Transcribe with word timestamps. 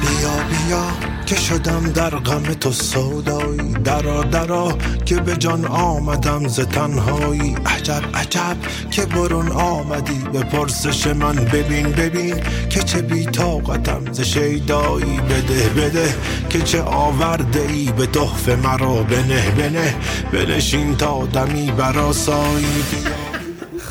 بیا 0.00 0.36
بیا 0.50 0.84
که 1.26 1.36
شدم 1.36 1.92
در 1.94 2.10
غم 2.10 2.42
تو 2.42 2.72
سودایی. 2.72 3.72
درا 3.84 4.22
درا 4.24 4.72
که 5.04 5.14
به 5.16 5.36
جان 5.36 5.64
آمدم 5.64 6.48
ز 6.48 6.60
تنهایی. 6.60 7.56
عجب 7.66 8.02
عجب 8.14 8.56
که 8.90 9.06
برون 9.06 9.48
آمدی. 9.52 10.24
به 10.32 10.40
پرسش 10.40 11.06
من 11.06 11.34
ببین 11.34 11.92
ببین 11.92 12.34
که 12.70 12.80
چه 12.82 13.02
بی 13.02 13.24
طاقتم 13.24 14.12
ز 14.12 14.20
شیدایی. 14.20 15.20
بده 15.20 15.68
بده 15.68 16.14
که 16.50 16.60
چه 16.60 16.82
آورده 16.82 17.60
ای 17.60 17.92
به 17.96 18.06
تحفه 18.06 18.56
مرا 18.56 19.02
بنه 19.02 19.50
بنه 19.50 19.94
بنشین 20.32 20.96
تا 20.96 21.26
دمی 21.26 21.70
براسایی 21.70 22.84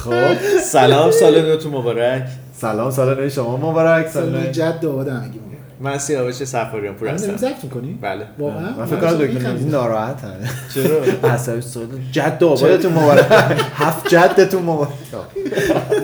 خب 0.03 0.61
سلام 0.71 1.11
سال 1.11 1.41
نوتون 1.41 1.73
مبارک. 1.73 2.23
سلام 2.61 2.91
سال 2.91 3.23
نو 3.23 3.29
شما 3.29 3.57
مبارک. 3.57 4.07
سال 4.07 4.29
نو. 4.29 4.51
جد 4.51 4.85
آباد 4.85 5.07
همگی 5.07 5.38
من 5.81 5.97
سیاوش 5.97 6.33
سفاریان 6.33 6.95
پور 6.95 7.07
هستم. 7.07 7.33
هستم 7.33 7.47
زفت 7.49 7.63
می‌کنی؟ 7.63 7.99
بله. 8.01 8.25
واقعا؟ 8.39 8.77
من 8.77 8.85
فکر 8.85 8.99
کنم 8.99 9.17
دکتر 9.17 9.51
نوزی 9.51 9.69
ناراحت 9.69 10.23
هم 10.23 10.33
چرا؟ 10.73 11.01
عصبی 11.33 11.61
شد 11.61 11.89
جد 12.11 12.43
آبادتون 12.43 12.93
مبارک. 12.93 13.25
هفت 13.73 14.07
جدتون 14.07 14.63
مبارک. 14.63 14.89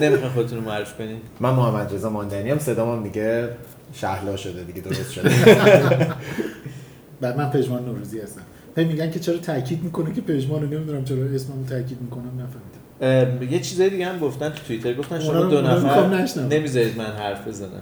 نمی‌خوای 0.02 0.30
خودتون 0.30 0.58
رو 0.58 0.64
معرفی 0.66 0.94
کنید 0.98 1.22
من 1.40 1.50
محمد 1.50 1.94
رضا 1.94 2.10
ماندنی 2.10 2.50
هم 2.50 2.60
صدام 2.60 2.98
هم 2.98 3.04
دیگه 3.04 3.50
شهلا 3.94 4.36
شده 4.36 4.64
دیگه 4.64 4.82
درست 4.82 5.12
شده. 5.12 5.30
بعد 7.22 7.38
من 7.38 7.50
پژمان 7.50 7.86
نوروزی 7.86 8.20
هستم. 8.20 8.42
هی 8.78 8.86
میگن 8.86 9.12
که 9.12 9.20
چرا 9.20 9.38
تاکید 9.38 9.84
می‌کنه 9.84 10.14
که 10.14 10.22
پژمان 10.22 10.62
رو 10.62 10.68
نمی‌دونم 10.68 11.04
چرا 11.04 11.18
اسممو 11.36 11.66
تاکید 11.66 12.02
می‌کنم 12.02 12.32
نفهمیدم. 12.42 13.54
یه 13.54 13.60
چیزای 13.60 13.90
دیگه 13.90 14.06
هم 14.06 14.20
گفتن 14.20 14.50
تو 14.50 14.64
توییتر. 14.68 14.94
گفتن 14.94 15.20
شما 15.20 15.42
دو 15.44 15.62
نفر. 15.62 16.28
نمی‌ذارید 16.50 16.98
من 16.98 17.06
حرف 17.06 17.48
بزنم. 17.48 17.82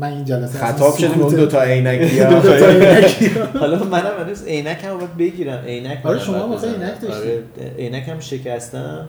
من 0.00 0.12
این 0.12 0.24
جلسه 0.24 0.58
خطاب 0.58 0.96
شدیم 0.96 1.20
اون 1.22 1.34
دو 1.34 1.46
تا 1.46 1.62
عینکی 1.62 2.18
دو 2.24 2.40
تا 2.40 2.54
عینکی. 2.54 3.28
حالا 3.58 3.84
منم 3.84 4.24
هنوز 4.24 4.46
عینک 4.46 4.84
هم 4.84 4.96
باید 4.98 5.16
بگیرم 5.16 5.64
عینک 5.66 6.06
آره، 6.06 6.18
شما 6.18 6.46
بزنم. 6.48 6.70
عینک 6.82 7.00
داشتی. 7.00 7.30
آره 7.30 7.42
عینک 7.78 8.08
هم 8.08 8.20
شکستم 8.20 9.08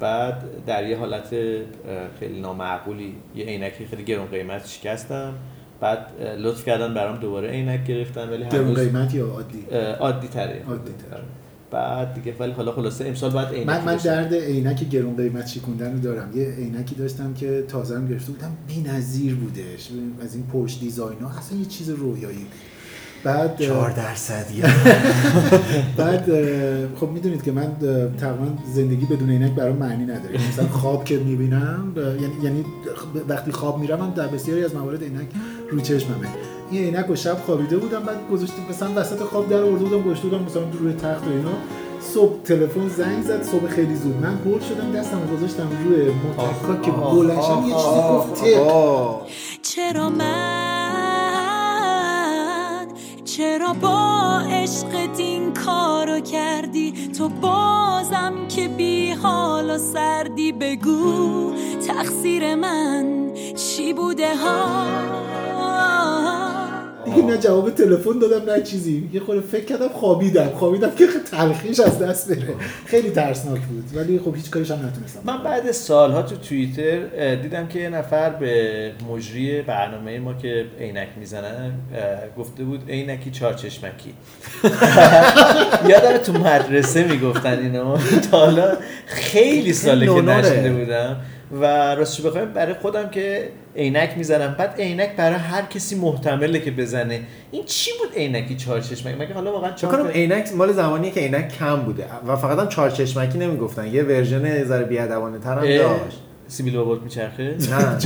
بعد 0.00 0.42
در 0.66 0.86
یه 0.86 0.96
حالت 0.98 1.28
خیلی 2.20 2.40
نامعقولی 2.40 3.14
یه 3.36 3.44
عینکی 3.44 3.86
خیلی 3.86 4.04
گرون 4.04 4.26
قیمت 4.26 4.66
شکستم 4.66 5.32
بعد 5.80 5.98
لطف 6.38 6.64
کردن 6.64 6.94
برام 6.94 7.16
دوباره 7.16 7.48
عینک 7.50 7.84
گرفتن 7.86 8.28
ولی 8.28 8.44
گرون 8.48 8.64
هنوز 8.66 8.78
قیمت 8.78 9.14
یا 9.14 9.26
عادی 9.26 9.64
عادی 10.00 10.28
تره 10.28 10.62
عادی 10.68 10.90
تره. 11.10 11.22
بعد 11.70 12.14
دیگه 12.14 12.34
ولی 12.38 12.52
حالا 12.52 12.72
خلاصه 12.72 13.04
امسال 13.04 13.30
باید 13.30 13.48
عینک 13.48 13.66
من 13.66 13.84
من. 13.84 13.96
درد 13.96 14.34
عینک 14.34 14.88
گرون 14.88 15.16
قیمت 15.16 15.46
شکوندن 15.46 15.92
رو 15.92 15.98
دارم. 15.98 16.38
یه 16.38 16.46
عینکی 16.50 16.94
داشتم 16.94 17.34
که 17.34 17.64
تازه 17.68 17.96
هم 17.96 18.08
گرفته 18.08 18.32
بودم 18.32 18.56
بی‌نظیر 18.68 19.34
بودش. 19.34 19.90
از 20.22 20.34
این 20.34 20.46
پشت 20.46 20.80
دیزاین 20.80 21.18
ها. 21.18 21.38
اصلا 21.38 21.58
یه 21.58 21.64
چیز 21.64 21.90
رویایی. 21.90 22.46
بعد 23.24 23.58
چهار 23.58 23.90
درصد 23.90 24.46
بعد 25.98 26.24
خب 27.00 27.08
می‌دونید 27.08 27.42
که 27.42 27.52
من 27.52 27.76
تقریبا 28.20 28.46
زندگی 28.74 29.06
بدون 29.06 29.30
عینک 29.30 29.52
برام 29.52 29.76
معنی 29.76 30.04
نداره. 30.04 30.34
یعنی 30.34 30.48
مثلا 30.48 30.68
خواب 30.68 31.04
که 31.04 31.16
می‌بینم 31.16 31.92
یعنی 31.96 32.34
یعنی 32.42 32.64
وقتی 33.28 33.52
خواب 33.52 33.78
میرم 33.78 34.00
هم 34.00 34.10
در 34.10 34.26
بسیاری 34.26 34.64
از 34.64 34.74
موارد 34.74 35.02
عینک 35.02 35.28
رو 35.70 35.80
چشممه. 35.80 36.26
این 36.70 36.84
عینک 36.84 37.06
رو 37.06 37.16
شب 37.16 37.36
خوابیده 37.46 37.76
بودم 37.76 38.00
بعد 38.00 38.16
گذاشته 38.32 38.56
مثلا 38.70 38.88
وسط 38.96 39.18
خواب 39.18 39.48
در 39.48 39.62
آورده 39.62 39.84
بودم 39.84 40.02
گذاشته 40.02 40.28
بودم 40.28 40.44
مثلا 40.44 40.62
روی 40.80 40.92
تخت 40.92 41.26
و 41.26 41.30
اینا. 41.30 41.52
صبح 42.14 42.42
تلفن 42.42 42.88
زنگ 42.88 43.22
زد 43.22 43.42
صبح 43.42 43.66
خیلی 43.66 43.94
زود. 43.94 44.16
من 44.16 44.38
هول 44.44 44.60
شدم 44.60 44.92
دستم 44.92 45.20
گذاشتم 45.36 45.68
روی 45.84 46.10
متکا 46.10 46.76
که 46.82 46.90
بلنشم 46.90 47.64
یه 47.68 47.74
چیزی 47.74 48.00
گفت. 48.10 48.44
چرا 49.62 50.10
من 50.10 50.89
چرا 53.40 53.72
با 53.72 54.40
عشقت 54.40 55.18
این 55.18 55.54
کارو 55.54 56.20
کردی؟ 56.20 56.92
تو 57.18 57.28
بازم 57.28 58.34
که 58.48 58.68
بی 58.68 59.10
حال 59.10 59.70
و 59.70 59.78
سردی. 59.78 60.52
بگو 60.52 61.52
تقصیر 61.86 62.54
من 62.54 63.32
چی 63.56 63.92
بوده 63.92 64.36
ها؟ 64.36 64.86
دیگه 67.14 67.28
نه 67.28 67.38
جواب 67.38 67.70
تلفن 67.70 68.18
دادم 68.18 68.52
نه 68.52 68.62
چیزی. 68.62 69.08
یه 69.12 69.20
خورده 69.20 69.40
فکر 69.40 69.64
کردم 69.64 69.88
خوابیدم. 69.88 70.48
خوابیدم 70.48 70.90
که 70.90 71.06
تلخیش 71.30 71.80
از 71.80 71.98
دست 71.98 72.28
بره 72.32 72.54
خیلی 72.86 73.10
ترسناک 73.10 73.60
بود. 73.60 73.84
ولی 73.94 74.18
خب 74.18 74.36
هیچ 74.36 74.50
کاریش 74.50 74.70
هم 74.70 74.86
نتونستم. 74.86 75.20
من 75.24 75.42
بعد 75.42 75.72
سالها 75.72 76.22
تو 76.22 76.36
توییتر 76.36 77.34
دیدم 77.34 77.66
که 77.66 77.78
یه 77.78 77.88
نفر 77.88 78.30
به 78.30 78.92
مجری 79.10 79.62
برنامه 79.62 80.18
ما 80.18 80.34
که 80.34 80.66
عینک 80.80 81.08
می‌زنن 81.16 81.72
گفته 82.38 82.64
بود 82.64 82.90
عینکی 82.90 83.30
چارچشمکی 83.30 84.14
یادم 85.90 86.16
تو 86.24 86.32
مدرسه 86.32 87.04
می‌گفتن 87.04 87.58
اینو. 87.58 87.96
تا 88.30 88.38
حالا 88.38 88.72
خیلی 89.06 89.72
ساله 89.72 90.06
که. 90.06 90.20
نشنیده 90.22 90.72
بودم. 90.72 91.16
و 91.52 91.64
راستش 91.94 92.20
بخوایم 92.20 92.52
برای 92.52 92.74
خودم 92.74 93.08
که 93.08 93.48
عینک 93.76 94.10
می‌زنم. 94.16 94.54
بعد 94.58 94.74
عینک 94.78 95.16
برای 95.16 95.38
هر 95.38 95.62
کسی 95.62 95.94
محتمله 95.94 96.60
که 96.60 96.70
بزنه. 96.70 97.20
این 97.50 97.64
چی 97.64 97.90
بود 97.98 98.18
عینکی 98.18 98.56
چارچشمکی 98.56 99.16
مگه 99.16 99.34
حالا 99.34 99.52
واقعا 99.52 99.72
چهار 99.72 100.10
عینک 100.10 100.52
مال 100.54 100.72
زمانیه 100.72 101.10
که 101.10 101.20
عینک 101.20 101.48
کم 101.58 101.76
بوده. 101.76 102.04
و 102.26 102.36
فقط 102.36 102.58
هم 102.58 102.68
چهار 102.68 102.90
چشمکی 102.90 103.38
نمی‌گفتن. 103.38 103.86
یه 103.86 104.02
ورژن 104.02 104.64
ذره 104.64 104.84
بیادبانه 104.84 105.38
تر 105.38 105.58
هم 105.58 105.76
داشت. 105.76 106.18
سیبیل 106.48 106.76
بابات 106.76 107.02
میچرخه؟ 107.02 107.42
نه. 107.70 107.98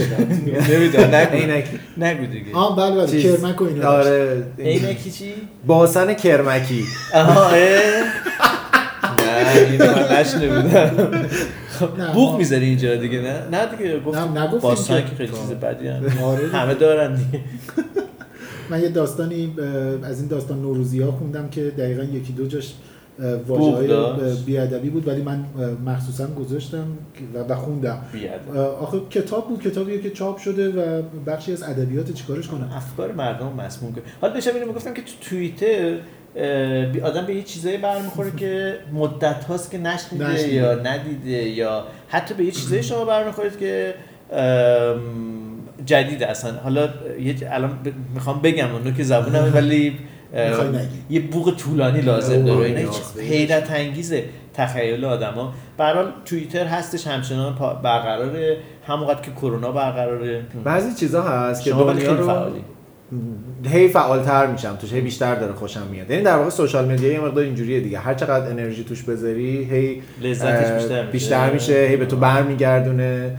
نمی‌دونم. 0.71 1.15
نگو. 1.15 1.37
عینکی 1.37 1.81
نگو 1.97 2.26
دیگه. 2.26 2.55
آه 2.55 2.76
بله 2.76 3.06
بله. 3.06 3.22
کرمک 3.22 3.62
و 3.62 3.65
اینا. 3.65 3.88
آره. 3.88 4.43
عینکی 4.59 5.11
چی؟ 5.11 5.34
باسن 5.66 6.15
کرمکی. 6.15 6.84
آها. 7.15 7.50
نه 9.19 9.71
اینو 9.71 9.84
نه، 10.69 10.91
بوق 12.15 12.31
ما- 12.31 12.37
می‌ذاری 12.37 12.65
اینجا 12.67 12.97
دیگه 12.97 13.21
نه؟ 13.21 13.49
نه 13.53 13.77
دیگه 13.77 14.01
گفت 14.01 14.19
نه، 14.19 14.41
نگفتیم 14.43 14.61
باستان 14.61 15.03
که- 15.03 15.09
که 15.11 15.17
خیلی 15.17 15.33
چیز 15.33 15.51
بدی. 15.51 15.89
آره. 16.23 16.49
همه 16.49 16.75
دارن 16.75 17.15
دیگه. 17.15 17.41
من 18.71 18.83
یه 18.83 18.89
داستانی 18.89 19.55
از 20.03 20.19
این 20.21 20.29
داستان 20.29 20.62
نوروزی 20.62 21.01
ها 21.01 21.12
خوندم 21.12 21.49
که 21.49 21.62
دقیقا 21.65 22.03
یکی 22.03 22.33
دو 22.33 22.47
جاش 22.47 22.75
واجه 23.19 23.43
بوق 23.47 23.75
های. 24.21 24.35
بیادبی 24.47 24.91
بود 24.91 25.09
ولی 25.09 25.23
من 25.23 25.45
مخصوصا 25.87 26.27
گذاشتم 26.27 26.85
و- 27.49 27.55
خوندم. 27.55 27.99
آخه 28.81 28.99
کتاب 29.11 29.49
بود 29.49 29.62
کتابی 29.62 29.99
که 29.99 30.11
چاپ 30.11 30.39
شده 30.39 30.69
و 30.69 31.03
بخشی 31.27 31.53
از 31.53 31.62
ادبیات 31.62 32.12
چیکارش 32.12 32.49
کنم. 32.49 32.71
افکار 32.77 33.12
مردم 33.12 33.53
مسموم 33.67 33.93
کنه 33.93 34.03
حالا 34.21 34.35
داشتم 34.35 34.55
اینو 34.55 34.67
می‌گفتم 34.67 34.95
که 34.95 35.03
تو 35.03 35.12
توییتر 35.31 35.97
آدم 37.05 37.27
به 37.27 37.34
یه 37.34 37.43
چیزایی 37.43 37.77
برمیخوره 37.77 38.31
که 38.37 38.78
مدت 38.93 39.45
هاست 39.45 39.71
که 39.71 39.78
نشنیده 39.78 40.28
نشنیده. 40.28 40.55
یا 40.55 40.75
ندیده 40.75 41.31
یا 41.31 41.84
حتی 42.09 42.34
به 42.34 42.45
یه 42.45 42.50
چیزایی 42.50 42.83
شما 42.83 43.05
برمیخورید 43.05 43.59
که 43.59 43.95
ام، 44.33 44.99
جدیده 45.87 46.27
اصلا. 46.27 46.53
حالا 46.53 46.89
یه 47.21 47.34
الان 47.50 47.78
می‌خوام 48.15 48.41
بگم 48.41 48.73
اونو 48.73 48.91
که 48.91 49.03
زبونم 49.03 49.53
ولی. 49.55 49.99
یه 51.11 51.21
بوق 51.21 51.56
طولانی 51.56 52.00
لازم 52.00 52.44
داره. 52.44 52.67
اینا 52.67 52.81
هیچ 52.81 52.93
حیرت 53.19 53.71
انگیزه 53.71 54.25
تخیل 54.55 55.05
آدما. 55.05 55.55
به 55.78 55.84
حال 55.84 56.12
توییتر 56.25 56.67
هستش 56.67 57.06
همچنان 57.06 57.55
برقراره. 57.83 58.56
همونقدر 58.87 59.21
که 59.21 59.31
کرونا 59.31 59.73
برقراره. 59.73 60.43
بعضی 60.65 60.94
چیزا 60.94 61.23
هست 61.23 61.65
که 61.65 61.71
دنیا 61.71 62.12
رو 62.12 62.50
هی 63.64 63.88
فعالتر 63.88 64.47
میشم 64.47 64.76
توش 64.80 64.92
هی 64.92 65.00
بیشتر 65.00 65.34
داره 65.34 65.52
خوشم 65.52 65.86
میاد. 65.91 66.10
یعنی 66.10 66.22
در 66.22 66.36
واقع 66.36 66.50
سوشال 66.50 66.92
مدیا 66.92 67.12
یه 67.12 67.20
مقدار 67.20 67.44
اینجوریه 67.44 67.80
دیگه. 67.80 67.98
هر 67.98 68.14
چقدر 68.14 68.50
انرژی 68.50 68.84
توش 68.84 69.02
بذاری 69.02 69.64
هی 69.64 70.02
لذتش 70.22 70.72
بیشتر 70.72 71.02
میشه. 71.02 71.12
بیشتر 71.12 71.52
میشه 71.52 71.86
هی 71.91 71.97
به 71.97 72.06
تو 72.06 72.16
برمیگردونه. 72.16 73.36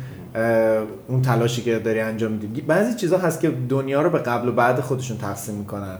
اون 1.07 1.21
تلاشی 1.21 1.61
که 1.61 1.79
داری 1.79 1.99
انجام 1.99 2.31
میدی. 2.31 2.61
بعضی 2.61 2.95
چیزا 2.95 3.17
هست 3.17 3.41
که 3.41 3.51
دنیا 3.69 4.01
رو 4.01 4.09
به 4.09 4.19
قبل 4.19 4.47
و 4.47 4.51
بعد 4.51 4.79
خودشون 4.79 5.17
تقسیم 5.17 5.55
می‌کنن. 5.55 5.97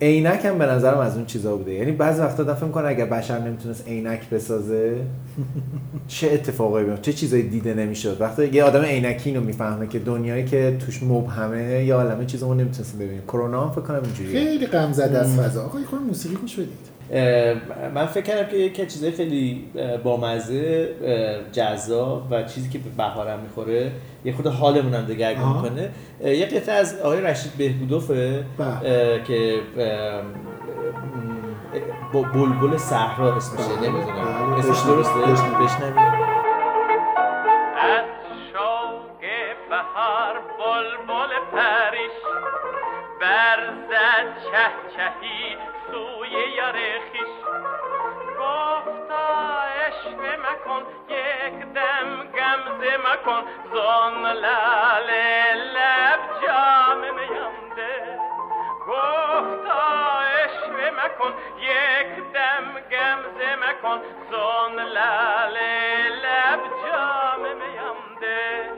عینک 0.00 0.44
هم 0.44 0.58
به 0.58 0.66
نظرم 0.66 0.98
از 0.98 1.16
اون 1.16 1.26
چیزا 1.26 1.56
بوده. 1.56 1.72
یعنی 1.72 1.92
بعضی 1.92 2.20
وقتا 2.20 2.42
دفعه 2.42 2.66
می‌کنه 2.66 2.88
اگر 2.88 3.06
بشر 3.06 3.38
نمی‌تونست 3.38 3.88
عینک 3.88 4.30
بسازه 4.30 4.96
چه 6.08 6.30
اتفاقایی 6.32 6.86
بیفته 6.86 7.02
چه 7.02 7.12
چیزایی 7.12 7.48
دیده 7.48 7.74
نمی‌شد؟ 7.74 8.16
وقتی 8.20 8.46
یه 8.46 8.64
آدم 8.64 8.82
عینکی 8.82 9.30
اینو 9.30 9.40
می‌فهمه 9.40 9.86
که 9.86 9.98
دنیایی 9.98 10.44
که 10.44 10.76
توش 10.86 11.02
مبهمه 11.02 11.84
یا 11.84 11.96
عالمه 11.96 12.26
چیزمون 12.26 12.56
نمی‌تونست 12.56 12.96
ببینیم. 12.96 13.22
کرونا 13.28 13.64
هم 13.64 13.70
فکر 13.70 13.80
کنم 13.80 14.02
اینجوریه. 14.04 14.44
خیلی 14.44 14.66
غم 14.66 14.92
زده 14.92 15.18
از 15.18 15.36
فضا. 15.36 15.64
آقا 15.64 15.80
یه 15.80 15.86
خورده 15.86 16.04
موسیقی 16.04 16.34
گوش 16.34 16.54
بدید. 16.54 16.91
من 17.94 18.06
فکر 18.06 18.24
کردم 18.24 18.50
که 18.50 18.56
یکی 18.56 18.82
از 18.82 18.92
چیزای 18.92 19.10
خیلی 19.10 19.70
بامزه 20.04 20.88
جذاب 21.52 22.26
و 22.30 22.42
چیزی 22.42 22.70
که 22.70 22.78
به 22.78 22.90
بهارم 22.96 23.38
می‌خوره 23.38 23.90
یه 24.24 24.32
خود 24.32 24.46
حالمون 24.46 24.94
هم 24.94 25.04
دگرگون 25.04 25.78
اه، 26.20 26.34
یه 26.34 26.46
قطعه 26.46 26.74
از 26.74 27.00
آقای 27.00 27.20
رشید 27.20 27.52
بهبودوفه 27.58 28.44
بله. 28.58 29.22
که 29.24 29.60
بلبل 32.12 32.76
صحرا 32.76 33.36
اسمشه 33.36 33.64
بله. 33.64 33.88
نمی‌دونم 33.88 34.14
بله. 34.14 34.58
اسمش. 34.58 34.82
درسته 34.86 35.20
بشنوید. 35.20 35.58
بشنوید 35.58 35.96
از 37.76 38.04
شوق 38.52 39.20
بهار 39.70 40.34
بلبل 40.58 41.32
پریش 41.52 42.16
برزد 43.20 44.26
چه 44.42 44.96
چهی 44.96 45.71
سوی 45.92 46.30
یار 46.30 46.72
خیش. 46.72 47.32
گفتا 48.38 49.26
عشق 49.62 50.20
مکن 50.44 50.82
یک 51.08 51.58
دم 51.74 52.08
گمزه 52.36 52.96
مکن. 52.96 53.42
زان 53.72 54.32
لال 54.32 55.10
لب 55.74 56.20
جام 56.42 57.00
میانده 57.00 58.18
گفتا 58.88 59.82
عشق 60.20 60.76
مکن 60.98 61.32
یک 61.58 62.32
دم 62.32 62.66
گمزه 62.92 63.56
مکن. 63.56 64.00
زان 64.30 64.76
لال 64.76 65.56
لب 66.22 66.60
جام 66.84 67.40
میانده 67.40 68.70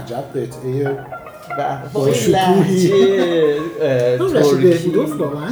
عجب 0.00 0.24
قطعه 0.34 0.90
و 0.90 1.19
با. 1.56 2.06
لحجه 2.28 3.60
رشید 4.18 4.42
ترکی 4.42 4.90
بهبودوف 4.90 5.20
واقعا 5.20 5.48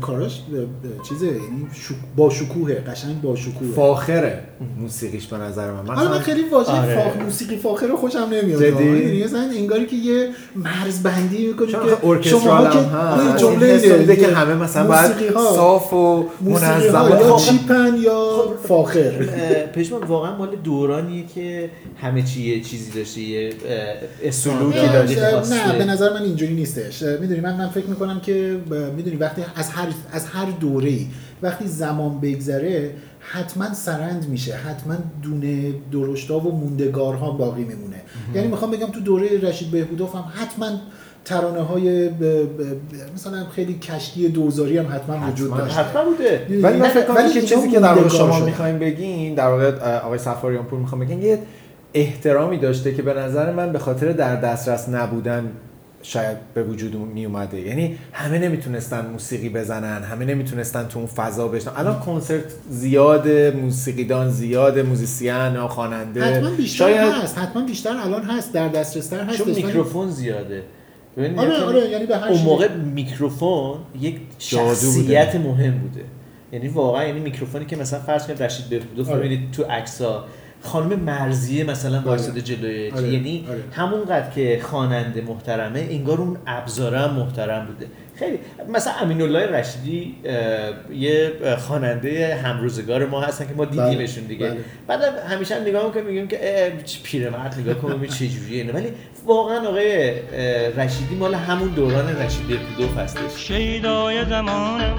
کاراش 0.00 0.40
چیزه 1.08 1.26
یعنی 1.26 1.66
با 2.16 2.30
شکوهه 2.30 2.74
قشنگ 2.74 3.20
با 3.20 3.36
شکوهه 3.36 3.72
فاخره 3.76 4.40
موسیقیش 4.80 5.26
به 5.26 5.36
نظر 5.36 5.70
من 5.70 5.94
حالا 5.94 6.10
من 6.10 6.18
خیلی 6.18 6.42
واژه 6.48 6.70
آره. 6.70 6.94
فاخ 6.94 7.16
موسیقی 7.16 7.56
فاخر 7.56 7.86
رو 7.86 7.96
خوشم 7.96 8.28
نمیاد؟ 8.32 8.62
می‌دونی؟ 8.62 9.24
مثلا 9.24 9.40
انگاری 9.40 9.86
که 9.86 9.96
یه 9.96 10.28
مرز 10.56 11.02
بندی 11.02 11.54
که 11.70 11.78
هم 11.78 12.70
که 12.70 12.78
آره، 12.96 13.38
جمله 13.38 13.66
این 13.66 14.16
که 14.16 14.26
همه 14.26 14.54
مثلا 14.54 14.86
باید 14.86 15.10
موسیقی‌ها- 15.10 15.54
صاف 15.54 15.92
و 15.92 16.24
موسیقی 16.40 16.70
منظم 16.70 17.08
یا 17.10 17.36
خب، 17.36 17.50
چیپن 17.50 17.96
یا 18.04 18.44
فاخر 18.68 18.98
اه، 18.98 19.66
پشمان 19.66 20.02
واقعا 20.02 20.36
مال 20.36 20.56
دورانیه 20.64 21.24
که 21.34 21.70
همه 22.00 22.22
چی 22.22 22.42
یه 22.56 22.60
چیزی 22.60 22.90
داشته 22.90 23.20
یه 23.20 23.52
اه، 24.24 24.30
سلوکی 24.30 24.78
استاندارد 24.78 25.06
داشته. 25.06 25.41
نه 25.50 25.78
به 25.78 25.84
نظر 25.84 26.12
من 26.12 26.22
اینجوری 26.22 26.54
نیستش. 26.54 27.02
می‌دونی 27.02 27.40
من 27.40 27.56
من 27.56 27.68
فکر 27.68 27.86
می‌کنم 27.86 28.20
که 28.20 28.60
می‌دونی 28.96 29.16
وقتی 29.16 29.42
از 29.56 29.68
هر 29.68 29.88
از 30.12 30.26
هر 30.26 30.46
دوره 30.60 30.98
وقتی 31.42 31.66
زمان 31.66 32.20
بگذره 32.20 32.90
حتما 33.20 33.74
سرند 33.74 34.28
میشه. 34.28 34.54
حتما 34.54 34.94
دونه 35.22 35.74
درشتا 35.92 36.38
و 36.38 36.52
موندگارها 36.52 37.30
باقی 37.30 37.64
میمونه. 37.64 38.02
یعنی 38.34 38.48
می‌خوام 38.48 38.70
بگم 38.70 38.86
تو 38.86 39.00
دوره 39.00 39.40
رشید 39.40 39.70
بهبودوف 39.70 40.14
هم 40.14 40.24
حتما 40.34 40.66
ترانه 41.24 41.60
های 41.60 42.10
مثلا 43.14 43.44
خیلی 43.54 43.74
کشتی 43.74 44.28
دوزاری 44.28 44.78
هم 44.78 44.86
حتما 44.94 45.28
وجود. 45.30 45.56
داشته. 45.56 45.80
حتما 45.80 46.04
بوده. 46.04 46.46
ولی 46.62 46.78
من 46.78 46.88
فکر 46.88 47.04
کنم 47.04 47.32
که 47.32 47.42
چیزی 47.42 47.70
که 47.70 47.80
در 47.80 47.92
واقع 47.92 48.08
شما. 48.08 48.40
می‌خوایم 48.40 48.78
بگین 48.78 49.34
در 49.34 49.48
واقع 49.48 49.98
آقای 49.98 50.18
صفاریان‌پور 50.18 50.78
می‌خوام 50.78 51.00
بگین 51.00 51.22
یه 51.22 51.38
احترامی 51.94 52.58
داشته 52.58 52.94
که 52.94 53.02
به 53.02 53.14
نظر 53.14 53.52
من 53.52 53.72
به 53.72 53.78
خاطر 53.78 54.12
در 54.12 54.36
دسترس 54.36 54.88
نبودن 54.88 55.52
شاید 56.02 56.36
به 56.54 56.62
وجود 56.62 56.94
می 56.94 57.24
اومده 57.24 57.60
یعنی 57.60 57.98
همه 58.12 58.38
نمی‌تونستن 58.38 59.06
موسیقی 59.06 59.48
بزنن 59.48 60.02
همه 60.02 60.24
نمی‌تونستن 60.24 60.88
تو 60.88 60.98
اون 60.98 61.08
فضا 61.08 61.48
بشن 61.48 61.70
الان 61.76 62.00
کنسرت 62.00 62.44
زیاد 62.70 63.28
موسیقیدان 63.56 64.30
زیاد 64.30 64.78
musician 64.78 65.66
خواننده 65.66 66.24
حتما 66.24 66.50
بیشتر 66.50 66.78
شاید 66.78 67.12
هست 67.12 67.38
حتما 67.38 67.64
بیشتر 67.66 67.96
الان 67.96 68.22
هست 68.22 68.52
در 68.52 68.68
دسترستر 68.68 69.24
هست 69.24 69.38
چون 69.38 69.48
میکروفون 69.48 70.10
زیاده 70.10 70.62
ببین 71.16 71.38
آره 71.38 71.50
یعنی 71.50 71.64
آره 71.64 71.88
یعنی 71.88 72.06
به 72.06 72.16
هر 72.16 72.28
اون. 72.28 72.42
موقع 72.42 72.74
میکروفون 72.74 73.78
یک 74.00 74.18
بوده. 74.18 74.34
شخصیت 74.38 75.36
مهم 75.36 75.78
بوده 75.78 76.04
یعنی 76.52 76.68
واقعا 76.68 77.04
یعنی 77.04 77.20
میکروفونی 77.20 77.64
که 77.64 77.76
مثلا 77.76 77.98
فرض 78.00 78.26
کنید 78.26 78.42
رشید 78.42 78.66
بهبودوف 78.66 79.08
آره. 79.08 79.18
ببینید 79.18 79.50
تو 79.50 79.62
عکس‌ها 79.62 80.24
خانم 80.62 81.00
مرزیه 81.00 81.64
مثلا 81.64 82.02
وایساده 82.04 82.40
جلوی 82.40 82.90
آره. 82.90 83.08
یعنی 83.08 83.44
آره. 83.48 83.62
همونقدر 83.72 84.30
که 84.30 84.60
خواننده 84.62 85.20
محترمه 85.20 85.86
انگار 85.90 86.18
اون 86.18 86.36
ابزاره 86.46 86.98
هم 86.98 87.14
محترم 87.14 87.66
بوده. 87.66 87.86
خیلی. 88.18 88.38
مثلا 88.68 88.92
امین 88.92 89.22
الله 89.22 89.46
رشیدی 89.46 90.14
یه 90.94 91.32
خواننده 91.58 92.34
همروزگار 92.34 93.06
ما 93.06 93.20
هستن 93.20 93.46
که 93.46 93.54
ما 93.54 93.64
دیدیمشون 93.64 94.24
دیگه. 94.24 94.48
بله. 94.48 94.58
بعد 94.86 95.18
همیشه 95.30 95.54
هم 95.54 95.62
نگاه 95.62 95.86
می‌کنیم 95.86 96.06
میگیم 96.06 96.28
که 96.28 96.72
پیرمرد 97.02 97.60
نگاه 97.60 97.74
کن 97.74 97.88
ببین 97.88 98.10
چه 98.10 98.28
جوریه 98.28 98.60
اینه 98.60 98.72
ولی 98.72 98.88
واقعا 99.26 99.68
آقای 99.68 100.12
رشیدی 100.76 101.14
مال 101.14 101.34
همون 101.34 101.68
دوران 101.68 102.16
رشید 102.16 102.48
بهبودوف 102.48 102.98
هستش. 102.98 103.48
شیدای 103.48 104.24
زمانم 104.24 104.96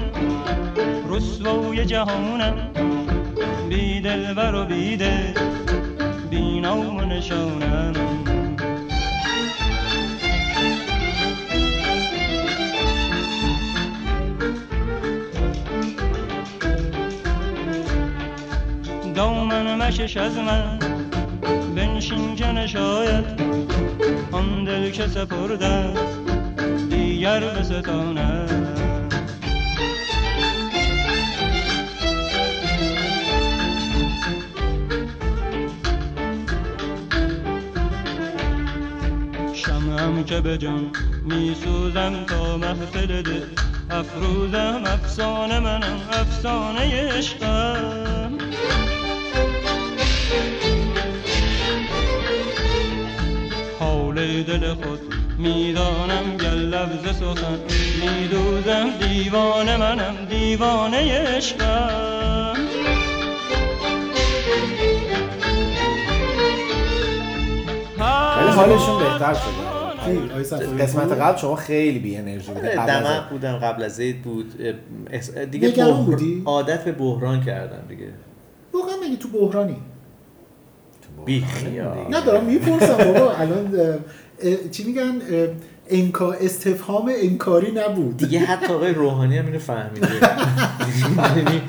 رسوای 1.10 1.84
جهانم 1.84 2.70
بی 3.68 4.00
دلبر 4.00 4.54
و 4.54 4.64
بی 4.64 4.96
دل 4.96 5.53
نام 6.64 6.96
و 6.96 7.00
نشانم. 7.00 7.92
دامن 19.14 19.74
مشش 19.74 20.16
از 20.16 20.38
من 20.38 20.78
بنشین 21.76 22.36
که 22.36 22.46
نشاید 22.46 23.24
آن 24.32 24.64
دل 24.64 24.90
که 24.90 25.06
سپرده 25.06 25.94
دیگر 26.90 27.40
به 27.40 27.62
شمعم 40.14 40.24
که 40.24 40.40
به 40.40 40.58
جان 40.58 40.90
می 41.24 41.56
سوزم 41.64 42.24
تا 42.26 42.56
محفل 42.56 43.22
دل. 43.22 43.40
افروزم 43.90 44.82
افسانه 44.86 45.60
منم 45.60 46.00
افسانه 46.12 47.10
عشقم. 47.16 48.38
حال 53.80 54.42
دل 54.42 54.74
خود 54.74 55.00
می‌دانم 55.38 56.36
گر 56.36 56.54
لفظ 56.54 57.16
سخن. 57.16 57.58
میدوزم 58.00 58.90
دیوانه 59.00 59.76
منم 59.76 60.14
دیوانه 60.30 61.18
عشقم. 61.36 62.54
حالشون 68.56 68.98
بهتر 68.98 69.34
شده. 69.34 69.63
قسمت 70.80 71.08
بود؟ 71.08 71.18
قبل 71.18 71.38
شما 71.38 71.56
خیلی 71.56 71.98
بی 71.98 72.16
انرژی 72.16 72.52
قبل 72.52 72.68
از 72.68 72.88
دمق 72.88 73.30
بودم 73.30 73.56
قبل 73.56 73.82
از 73.82 74.00
عید 74.00 74.22
بود. 74.22 74.54
دیگه 75.50 75.68
بحر- 75.70 75.92
بودی؟ 75.92 76.42
عادت 76.44 76.84
به 76.84 76.92
بحران 76.92 77.44
کردم 77.44 77.82
دیگه. 77.88 78.08
واقعا 78.72 78.94
مگه 79.06 79.16
تو 79.16 79.28
بحرانی؟ 79.28 79.76
بی 81.24 81.40
خیال. 81.40 81.96
نه 82.10 82.20
دارم 82.20 82.44
می‌پرسم 82.44 83.12
بابا. 83.12 83.32
الان 83.32 83.98
چی 84.70 84.84
میگن؟ 84.84 85.02
اه، 85.30 85.48
انکا 85.88 86.32
استفهام 86.32 87.10
انکاری 87.22 87.72
نبود. 87.72 88.16
دیگه 88.16 88.38
حتی 88.38 88.72
آقای 88.72 88.94
روحانی 88.94 89.38
هم 89.38 89.46
اینو 89.46 89.58
فهمیده. 89.58 90.08
یعنی 91.36 91.62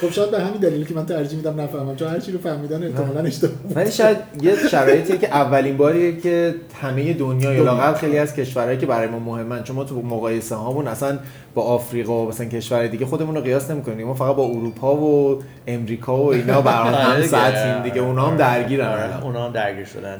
خب 0.00 0.10
شاید 0.10 0.30
به 0.30 0.40
همین 0.40 0.60
دلیلی 0.60 0.84
که 0.84 0.94
من 0.94 1.06
ترجیح 1.06 1.36
میدم 1.36 1.60
نفهمم 1.60 1.96
چون 1.96 2.08
هر 2.08 2.18
چی 2.18 2.32
رو 2.32 2.38
فهمیدن 2.38 2.82
احتمالاً 2.82 3.20
اشتباه. 3.20 3.52
ولی 3.74 3.90
شاید 3.90 4.16
یه 4.42 4.68
شرایطیه 4.68 5.18
که 5.18 5.28
اولین 5.28 5.76
باریه 5.76 6.16
که 6.20 6.54
همه 6.82 7.12
دنیا 7.12 7.52
یا. 7.52 7.64
لاقل 7.64 7.94
خیلی 7.94 8.18
از 8.18 8.34
کشورهایی 8.34 8.78
که 8.78 8.86
برای 8.86 9.08
ما 9.08 9.18
مهمن 9.18 9.62
چون 9.62 9.76
ما 9.76 9.84
تو 9.84 10.02
مقایسه 10.02 10.54
هامون 10.54 10.88
اصلا 10.88 11.18
با 11.54 11.62
آفریقا 11.62 12.24
و 12.24 12.28
مثلا 12.28 12.46
کشورهای 12.46 12.88
دیگه 12.88 13.06
خودمون 13.06 13.34
رو 13.34 13.40
قیاس 13.40 13.70
نمی‌کنیم 13.70 14.06
ما 14.06 14.14
فقط 14.14 14.36
با 14.36 14.44
اروپا 14.44 14.96
و 14.96 15.42
امریکا 15.66 16.16
و 16.16 16.32
اینا 16.32 16.60
برام 16.60 16.86
آره 16.86 16.96
هم 16.96 17.14
دیگه. 17.16 17.28
سطحیم 17.28 17.82
دیگه 17.82 18.00
اونا 18.00 18.26
هم 18.26 18.36
درگیرن 18.36 18.88
آره،. 18.88 19.24
اونا 19.24 19.44
هم 19.44 19.52
درگیر 19.52 19.84
شدن 19.84 20.18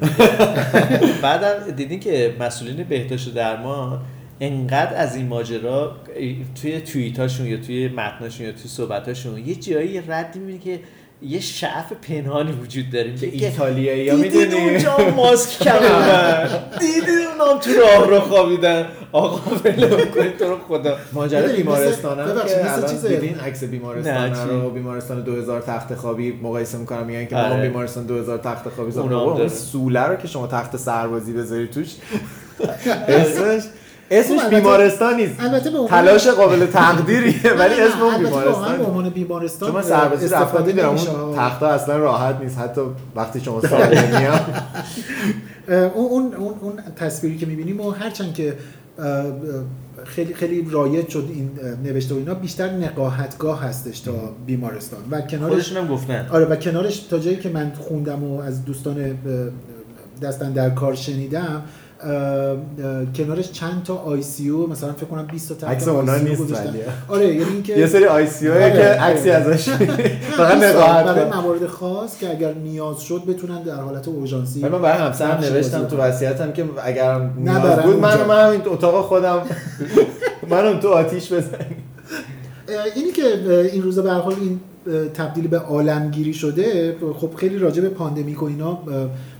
بعدم 1.23 1.71
دیدین 1.75 1.99
که 1.99 2.33
مسئولین 2.39 2.85
بهداشت 2.89 3.33
درمان 3.33 3.99
انقدر 4.39 4.95
از 4.95 5.15
این 5.15 5.27
ماجرا 5.27 5.95
توی 6.61 6.81
توییتاشون 6.81 7.45
یا 7.45 7.57
توی 7.57 7.87
متناشون 7.87 8.45
یا 8.45 8.51
توی 8.51 8.67
صحبتاشون 8.67 9.47
یه 9.47 9.55
جایی 9.55 10.01
ردی 10.07 10.39
می‌بینی 10.39 10.59
که 10.59 10.79
یه 11.21 11.39
شعف 11.39 11.93
پنهانی 11.93 12.51
وجود 12.51 12.89
داره 12.89 13.15
که 13.15 13.29
ایتالیایی 13.31 14.09
ها 14.09 14.15
می‌دونی 14.15 14.53
اونجا 14.53 14.97
ماسک 15.15 15.49
کردن 15.49 16.49
دیدید 16.79 17.03
اونام 17.39 17.59
تو 17.59 17.71
راه 17.73 18.09
رو 18.09 18.19
خوابیدن 18.19 18.85
آقا 19.11 19.55
ولو 19.55 20.05
کنید 20.05 20.37
تو 20.37 20.45
رو 20.45 20.57
خدا 20.67 20.97
ماجرا 21.13 21.55
بیمارستان 21.55 22.19
هم 22.19 22.27
که 22.81 22.87
چیزه. 22.89 23.09
دیدین 23.09 23.39
عکس 23.39 23.63
بیمارستان؟ 23.63 24.49
رو 24.49 24.69
بیمارستان 24.69 25.21
2000 25.23 25.61
تخت 25.61 25.95
خوابی 25.95 26.31
مقایسه 26.31 26.77
می‌کنم 26.77 27.05
میگن 27.05 27.25
که 27.25 27.35
آره. 27.35 27.55
ما 27.55 27.61
بیمارستان 27.61 28.05
2000 28.05 28.37
تخت 28.37 28.69
خوابی 28.69 28.99
اون. 28.99 29.47
سوله 29.47 30.01
رو 30.01 30.15
که 30.15 30.27
شما 30.27 30.47
تخت 30.47 30.77
سربازی 30.77 31.33
بذاری 31.33 31.67
توش 31.67 31.87
اسمش 33.07 33.63
اسمش 34.11 34.39
خب، 34.39 34.49
بیمارستان 34.49 35.15
نیست. 35.15 35.33
البته 35.39 35.69
به 35.69 35.77
تلاش 35.87 36.27
قابل 36.27 36.65
تقدیریه 36.65 37.53
ولی 37.59 37.81
اسم 37.81 38.01
اون 38.01 38.13
واقعا 38.13 38.17
به 38.17 38.23
بیمارستان 38.23 38.85
عنوان 38.85 39.09
بیمارستان 39.09 39.71
چون 39.71 39.81
من 39.81 39.87
سربازی 39.87 40.25
رفتم 40.25 40.37
استفاده 40.37 40.73
می‌دونم. 40.73 40.89
اون 40.89 41.35
تختا 41.35 41.67
اصلا 41.67 41.97
راحت 41.97 42.35
نیست 42.41 42.57
حتی 42.57 42.81
وقتی 43.15 43.39
شما 43.39 43.61
سالمی 43.61 43.95
هم 44.25 44.39
اون 45.95 46.33
اون 46.33 46.53
اون 46.61 46.73
تصویری 46.95 47.37
که 47.37 47.45
می‌بینیم 47.45 47.81
و 47.81 47.91
هرچند 47.91 48.33
که 48.33 48.53
خیلی 50.05 50.33
خیلی 50.33 50.67
رایج 50.71 51.09
شد 51.09 51.29
این 51.33 51.49
نوشته 51.83 52.15
و 52.15 52.17
اینا 52.17 52.33
بیشتر 52.33 52.69
نقاهتگاه 52.69 53.63
هستش 53.63 53.99
تا 53.99 54.11
بیمارستان. 54.45 54.99
و 55.11 55.21
کنارش 55.21 55.71
هم 55.71 55.87
گفتن. 55.87 56.27
آره 56.31 56.45
و 56.45 56.55
کنارش 56.55 56.99
تا 56.99 57.19
جایی 57.19 57.37
که 57.37 57.49
من 57.49 57.71
خوندم 57.79 58.23
و 58.23 58.41
از 58.41 58.65
دوستان 58.65 59.17
دستن 60.21 60.51
در 60.51 60.69
کار 60.69 60.95
شنیدم 60.95 61.63
کنارش 63.17 63.51
چند 63.51 63.83
تا 63.83 63.95
آی 63.95 64.21
سی 64.21 64.49
او 64.49 64.69
مثلا 64.69 64.93
فکر 64.93 65.05
کنم 65.05 65.25
20 65.25 65.59
تا 65.59 65.67
عکس 65.67 65.87
اونا 65.87 66.17
ICU 66.17 66.21
نیست. 66.21 66.53
آره 67.07 67.27
یعنی 67.27 67.51
اینکه 67.53 67.77
یه 67.77 67.87
سری 67.87 68.05
آی 68.05 68.27
سی 68.27 68.49
آره، 68.49 68.71
که 68.71 68.83
عکسی 68.83 69.31
آره. 69.31 69.45
ازش 69.45 69.69
فقط 70.37 70.59
برای 70.59 70.73
نقاهت 70.73 71.35
موارد 71.35 71.67
خاص 71.67 72.19
که 72.19 72.29
اگر 72.29 72.53
نیاز 72.53 73.01
شد 73.01 73.23
بتونن 73.27 73.63
در 73.63 73.75
حالت 73.75 74.07
اورژانسی 74.07 74.61
من 74.61 74.81
برای 74.81 74.97
همسرم 74.97 75.39
نوشتم 75.39 75.85
تو. 75.85 75.97
وصیتم 75.97 76.51
که 76.51 76.65
اگر 76.83 77.19
نیاز 77.37 77.79
بود 77.79 77.95
من. 77.99 78.25
من 78.25 78.47
همین 78.47 78.61
اتاق 78.65 79.05
خودم 79.05 79.41
منم 80.51 80.79
تو 80.79 80.89
آتیش 80.89 81.33
بزنیم 81.33 81.83
اه، 82.69 82.85
اینی 82.95 83.11
که 83.11 83.23
این 83.73 83.83
روزا 83.83 84.01
به 84.01 84.11
حال 84.11 84.35
این 84.41 84.59
تبدیل 85.13 85.47
به 85.47 85.59
عالمگیری 85.59 86.33
شده 86.33 86.95
خب 87.19 87.35
خیلی 87.35 87.57
راجع 87.57 87.81
به 87.81 87.89
پاندمیک 87.89 88.43
و 88.43 88.45
اینا 88.45 88.79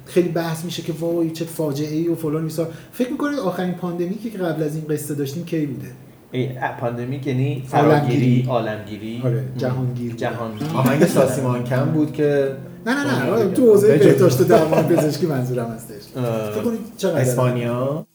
خیلی 0.07 0.29
بحث 0.29 0.65
میشه 0.65 0.81
که 0.81 0.93
وای 0.93 1.31
چه 1.31 1.45
فاجعه 1.45 1.95
ای 1.95 2.07
و 2.07 2.15
فلان 2.15 2.43
میسار 2.43 2.69
فکر 2.91 3.11
می‌کنید 3.11 3.39
آخرین 3.39 3.73
pandemic 3.73 4.23
ی 4.23 4.29
که 4.29 4.37
قبل 4.37 4.63
از 4.63 4.75
این 4.75 4.85
قصه 4.89 5.15
داشتیم 5.15 5.45
کی 5.45 5.65
بوده؟ 5.65 5.87
ای، 6.31 6.49
pandemic 6.79 7.27
یعنی. 7.27 7.63
فراگیری 7.67 8.45
عالمگیری 8.49 9.21
آره، 9.25 9.43
جهانگیر. 9.57 10.15
جهانگیر. 10.15 10.67
آهنگ 10.75 11.05
ساسی 11.05 11.41
مانکن 11.41 11.85
بود 11.85 12.13
که 12.13 12.55
نه 12.85 12.93
نه 12.93 13.23
نه 13.23 13.31
آره، 13.31 13.51
تو 13.51 13.61
حوزه 13.61 13.97
بهداشت 13.97 14.41
و 14.41 14.43
درمان 14.43 14.87
پزشکی 14.87 15.25
منظورم 15.25 15.71
هستش. 15.71 16.03
فکر 16.53 16.61
کنید 16.63 16.79
چقدر؟ 16.97 17.21
اسپانیا؟ 17.21 18.05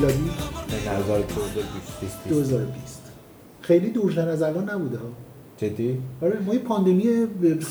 میلادی؟ 0.00 0.30
2020 2.28 3.02
خیلی 3.60 3.90
دورتر 3.90 4.28
از 4.28 4.42
الان 4.42 4.70
نبوده 4.70 4.98
ها. 4.98 5.04
جدی؟ 5.56 5.98
آره 6.22 6.38
ما 6.46 6.54
یه 6.54 6.60
پاندمی 6.60 7.04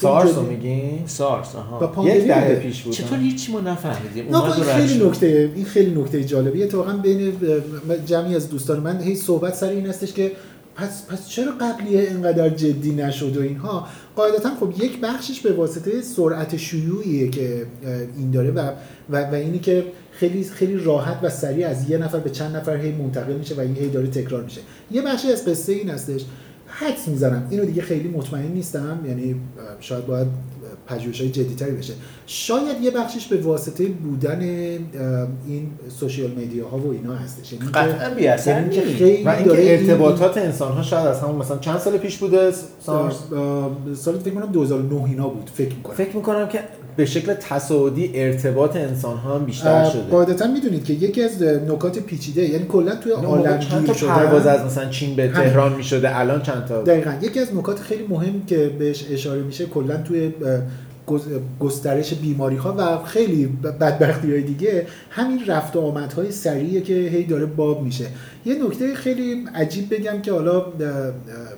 سارس 0.02 0.36
رو 0.36 0.42
میگین 0.42 1.00
سارس 1.06 1.56
آها. 1.56 2.08
یک 2.08 2.28
دهه. 2.28 2.56
پیش 2.56 2.82
بود. 2.82 2.94
چطور 2.94 3.18
هیچی 3.18 3.52
ما 3.52 3.60
نفهمیدیم؟ 3.60 4.30
نه 4.36 4.44
این 4.44 4.64
خیلی 4.64 4.88
شد. 5.00 5.06
نکته 5.06 5.52
این 5.56 5.66
خیلی 5.66 6.02
نکته 6.02 6.24
جالبیه. 6.24 6.66
اتفاقا 6.66 6.94
بین 6.94 7.28
اه، 7.90 7.98
جمعی 7.98 8.36
از 8.36 8.50
دوستان 8.50 8.80
من 8.80 9.02
هی 9.02 9.16
صحبت 9.16 9.54
سر 9.56 9.70
این 9.70 9.86
هستش 9.88 10.14
که 10.14 10.32
پس 10.76 11.06
پس 11.08 11.28
چرا 11.30 11.52
قبلیه 11.52 12.00
اینقدر 12.00 12.50
جدی 12.50 12.92
نشد 12.96 13.38
و 13.38 13.42
اینها؟ 13.42 13.88
قاعدتا 14.20 14.56
خب 14.60 14.84
یک 14.84 15.00
بخشش 15.02 15.42
به 15.42 15.54
واسطه 15.54 16.02
سرعت 16.02 16.58
شیوعیه 16.58 17.30
که 17.30 17.66
این 18.18 18.32
داره 18.32 18.52
و 18.52 18.72
و, 19.10 19.32
و 19.32 19.36
اینی 19.36 19.60
که 19.60 19.84
خیلی 20.12 20.44
خیلی 20.44 20.78
راحت 20.78 21.20
و 21.24 21.30
سریع 21.30 21.68
از 21.68 21.90
یه 21.90 21.98
نفر 21.98 22.20
به 22.20 22.30
چند 22.30 22.56
نفر 22.56 22.78
هی 22.78 22.92
منتقل 22.92 23.34
میشه 23.34 23.56
و 23.56 23.60
این 23.60 23.76
هی 23.76 23.90
داره 23.90 24.08
تکرار 24.08 24.44
میشه. 24.44 24.62
یه 24.92 25.02
بخشی 25.02 25.32
از 25.32 25.46
قصه 25.46 25.74
این 25.74 25.90
هستش. 25.90 26.26
حدس 26.68 27.08
می‌زنم. 27.08 27.48
اینو 27.50 27.66
دیگه 27.66 27.82
خیلی 27.82 28.08
مطمئن 28.10 28.52
نیستم. 28.52 29.00
یعنی 29.08 29.36
شاید 29.80 30.06
باید 30.06 30.28
پژوهش 30.90 31.22
های 31.22 31.30
جدیتری 31.30 31.72
بشه. 31.72 31.94
شاید 32.28 32.82
یه 32.82 32.92
بخشش 32.92 33.28
به 33.28 33.38
واسطه 33.42 33.86
بودن 33.86 34.40
این 35.48 35.72
سوشیال 36.00 36.32
میدیا 36.32 36.68
ها 36.68 36.78
و 36.78 36.92
اینا 36.92 37.16
هستش. 37.16 37.54
یعنی 37.54 37.66
که- 37.66 37.72
قطعا 37.72 38.56
یعنی 38.56 38.70
که 38.70 38.86
نیست. 38.86 38.98
خیلی 38.98 39.24
و 39.24 39.30
اینکه 39.30 39.58
این- 39.58 39.90
ارتباطات 39.90 40.38
انسان 40.38 40.72
ها 40.72 40.84
شاید 40.84 41.08
از 41.08 41.20
همون 41.20 41.36
مثلا 41.36 41.58
چند 41.58 41.78
سال 41.80 41.98
پیش 41.98 42.18
بوده 42.18 42.52
سارس 42.86 43.16
سال 43.96 44.20
فکر 44.20 44.34
کنم 44.34 44.46
2009 44.52 45.04
اینا 45.04 45.28
بود. 45.28 45.50
فکر 45.54 45.76
می‌کنم. 45.76 45.96
فکر 45.96 46.16
می‌کنم 46.16 46.48
که 46.48 46.60
به 47.00 47.06
شکل 47.06 47.34
تصاعدی 47.34 48.12
ارتباط 48.14 48.76
انسان 48.76 49.18
ها 49.18 49.36
هم 49.36 49.46
بیشتر 49.46 49.90
شده. 49.90 50.02
قاعدتا 50.02 50.48
می‌دونید 50.48 50.86
که 50.86 50.94
یکی 50.94 51.24
از 51.24 51.44
نکات 51.44 52.00
پیچیده 52.00 52.50
یعنی 52.50 52.66
کلا 52.66 52.96
توی 52.96 53.12
عالم 53.12 53.60
چند 53.60 53.86
تا 53.86 54.08
پرواز 54.08 54.48
از 54.48 54.66
مثلا 54.66 54.90
چین 54.90 55.16
به. 55.16 55.28
تهران 55.28 55.74
می‌شده 55.74 56.20
الان 56.20 56.42
چند 56.42 56.66
تا؟ 56.66 56.82
دقیقا 56.82 57.14
یکی 57.22 57.40
از 57.40 57.56
نکات 57.56 57.80
خیلی 57.80 58.08
مهم 58.08 58.46
که 58.48 58.72
بهش 58.80 59.06
اشاره 59.12 59.42
میشه 59.42 59.66
کلا 59.66 59.98
توی 59.98 60.34
گسترش 61.60 62.14
بیماری 62.14 62.56
ها 62.56 62.76
و 62.78 63.04
خیلی 63.04 63.46
بدبختی 63.64 64.32
های 64.32 64.42
دیگه 64.42 64.88
همین 65.10 65.46
رفت 65.48 65.76
و 65.76 65.80
آمدهای 65.80 66.32
سریعه 66.32 66.82
که 66.82 66.94
هی 66.94 67.24
داره 67.24 67.46
باب 67.46 67.84
میشه. 67.84 68.06
یه 68.46 68.56
نکته 68.66 68.96
خیلی 68.96 69.46
عجیب 69.56 69.94
بگم 69.94 70.22
که 70.22 70.32
حالا 70.32 70.66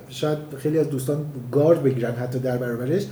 شاید 0.08 0.38
خیلی 0.58 0.78
از 0.78 0.90
دوستان 0.90 1.24
گارد 1.52 1.82
بگیرن 1.82 2.12
حتی 2.12 2.38
در 2.38 2.56
برابرش. 2.56 3.02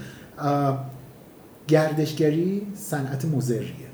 گردشگری 1.71 2.63
صنعت 2.75 3.25
مضریه. 3.25 3.91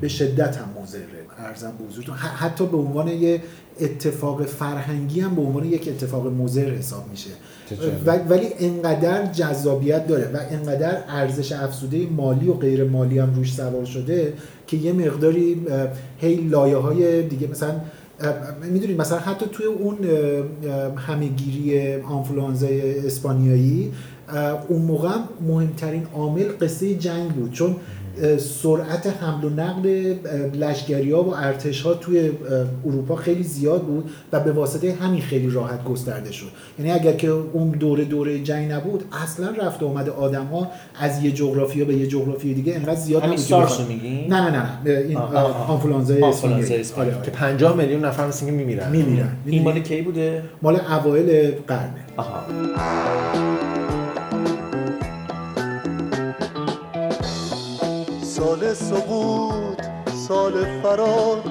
به 0.00 0.08
شدت 0.08 0.56
هم 0.56 0.82
مضره. 0.82 1.02
ارزم 1.38 1.72
به 1.78 1.84
حضورتون. 1.84 2.14
حتی 2.14 2.66
به 2.66 2.76
عنوان 2.76 3.08
یه 3.08 3.42
اتفاق 3.80 4.44
فرهنگی 4.44 5.20
هم 5.20 5.34
به 5.34 5.42
عنوان 5.42 5.64
یک 5.64 5.88
اتفاق 5.88 6.26
مضر 6.26 6.70
حساب 6.70 7.04
میشه. 7.10 7.30
ولی 8.28 8.46
انقدر 8.58 9.26
جذابیت 9.26 10.06
داره 10.06 10.30
و 10.34 10.38
انقدر 10.50 11.02
ارزش 11.08 11.52
افزوده 11.52 12.06
مالی 12.06 12.48
و 12.48 12.54
غیر 12.54 12.84
مالی 12.84 13.18
هم 13.18 13.34
روش 13.34 13.54
سوار 13.54 13.84
شده 13.84 14.32
که 14.66 14.76
یه 14.76 14.92
مقداری 14.92 15.66
هی 16.18 16.34
لایه 16.34 16.76
های 16.76 17.22
دیگه 17.22 17.46
مثلا 17.46 17.74
می‌دونید 18.72 19.00
مثلا 19.00 19.18
حتی 19.18 19.46
توی 19.52 19.66
اون 19.66 19.98
همهگیری 20.96 21.94
آنفلوانزای 22.00 23.06
اسپانیایی 23.06 23.92
اون 24.68 24.82
موقع 24.82 25.08
هم 25.08 25.24
مهمترین 25.48 26.06
عامل 26.14 26.44
قصه 26.60 26.94
جنگ 26.94 27.28
بود 27.28 27.52
چون 27.52 27.76
سرعت 28.38 29.06
حمل 29.06 29.44
و 29.44 29.50
نقل 29.50 30.14
لشگری 30.54 31.12
ها 31.12 31.22
و 31.22 31.36
ارتش 31.36 31.82
ها 31.82 31.94
توی 31.94 32.30
اروپا 32.86 33.16
خیلی 33.16 33.42
زیاد 33.42 33.82
بود 33.82 34.10
و 34.32 34.40
به 34.40 34.52
واسطه 34.52 34.92
همین 34.92 35.20
خیلی 35.22 35.50
راحت 35.50 35.84
گسترده 35.84 36.32
شد. 36.32 36.46
یعنی 36.78 36.90
اگر 36.92 37.12
که 37.12 37.28
اون 37.28 37.70
دوره 37.70 38.04
دوره 38.04 38.38
جنگ 38.38 38.72
نبود 38.72 39.04
اصلا 39.22 39.50
رفت 39.50 39.82
آمد 39.82 40.08
آدم 40.08 40.44
ها 40.46 40.70
از 41.00 41.24
یه 41.24 41.30
جغرافیا 41.32 41.84
به 41.84 41.94
یه 41.94 42.06
جغرافیا 42.06 42.54
دیگه 42.54 42.74
انقدر 42.74 42.94
زیاد 42.94 43.22
همین 43.22 43.36
سارس 43.36 43.80
میگی؟ 43.80 44.26
نه 44.28 44.50
نه 44.50 44.50
نه 44.50 44.68
این 45.08 45.18
اسپانیایی. 45.18 46.22
اسپانیایی. 46.22 46.82
آره، 46.96 47.10
که 47.10 47.30
آره. 47.30 47.30
50 47.30 47.76
میلیون 47.76 48.04
نفر 48.04 48.28
مثل 48.28 48.46
که 48.46 48.52
میمیرن. 48.52 48.90
میمیرن. 48.90 49.32
این 49.46 49.62
مال 49.62 49.80
کی 49.80 50.02
بوده؟ 50.02 50.42
مال 50.62 50.80
اوایل 50.90 51.50
قرنه. 51.66 52.04
آها. 52.16 52.40
سال 58.40 58.74
سقوط 58.74 59.80
سال 60.28 60.82
فرار 60.82 61.42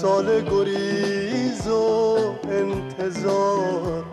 سال 0.00 0.44
گریز 0.50 1.66
و 1.66 2.16
انتظار. 2.50 4.04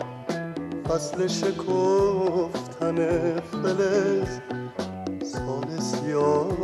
فصل 0.88 1.26
شکفتن 1.26 2.96
فلز 3.40 4.28
سال 5.32 5.80
سیاه 5.80 6.56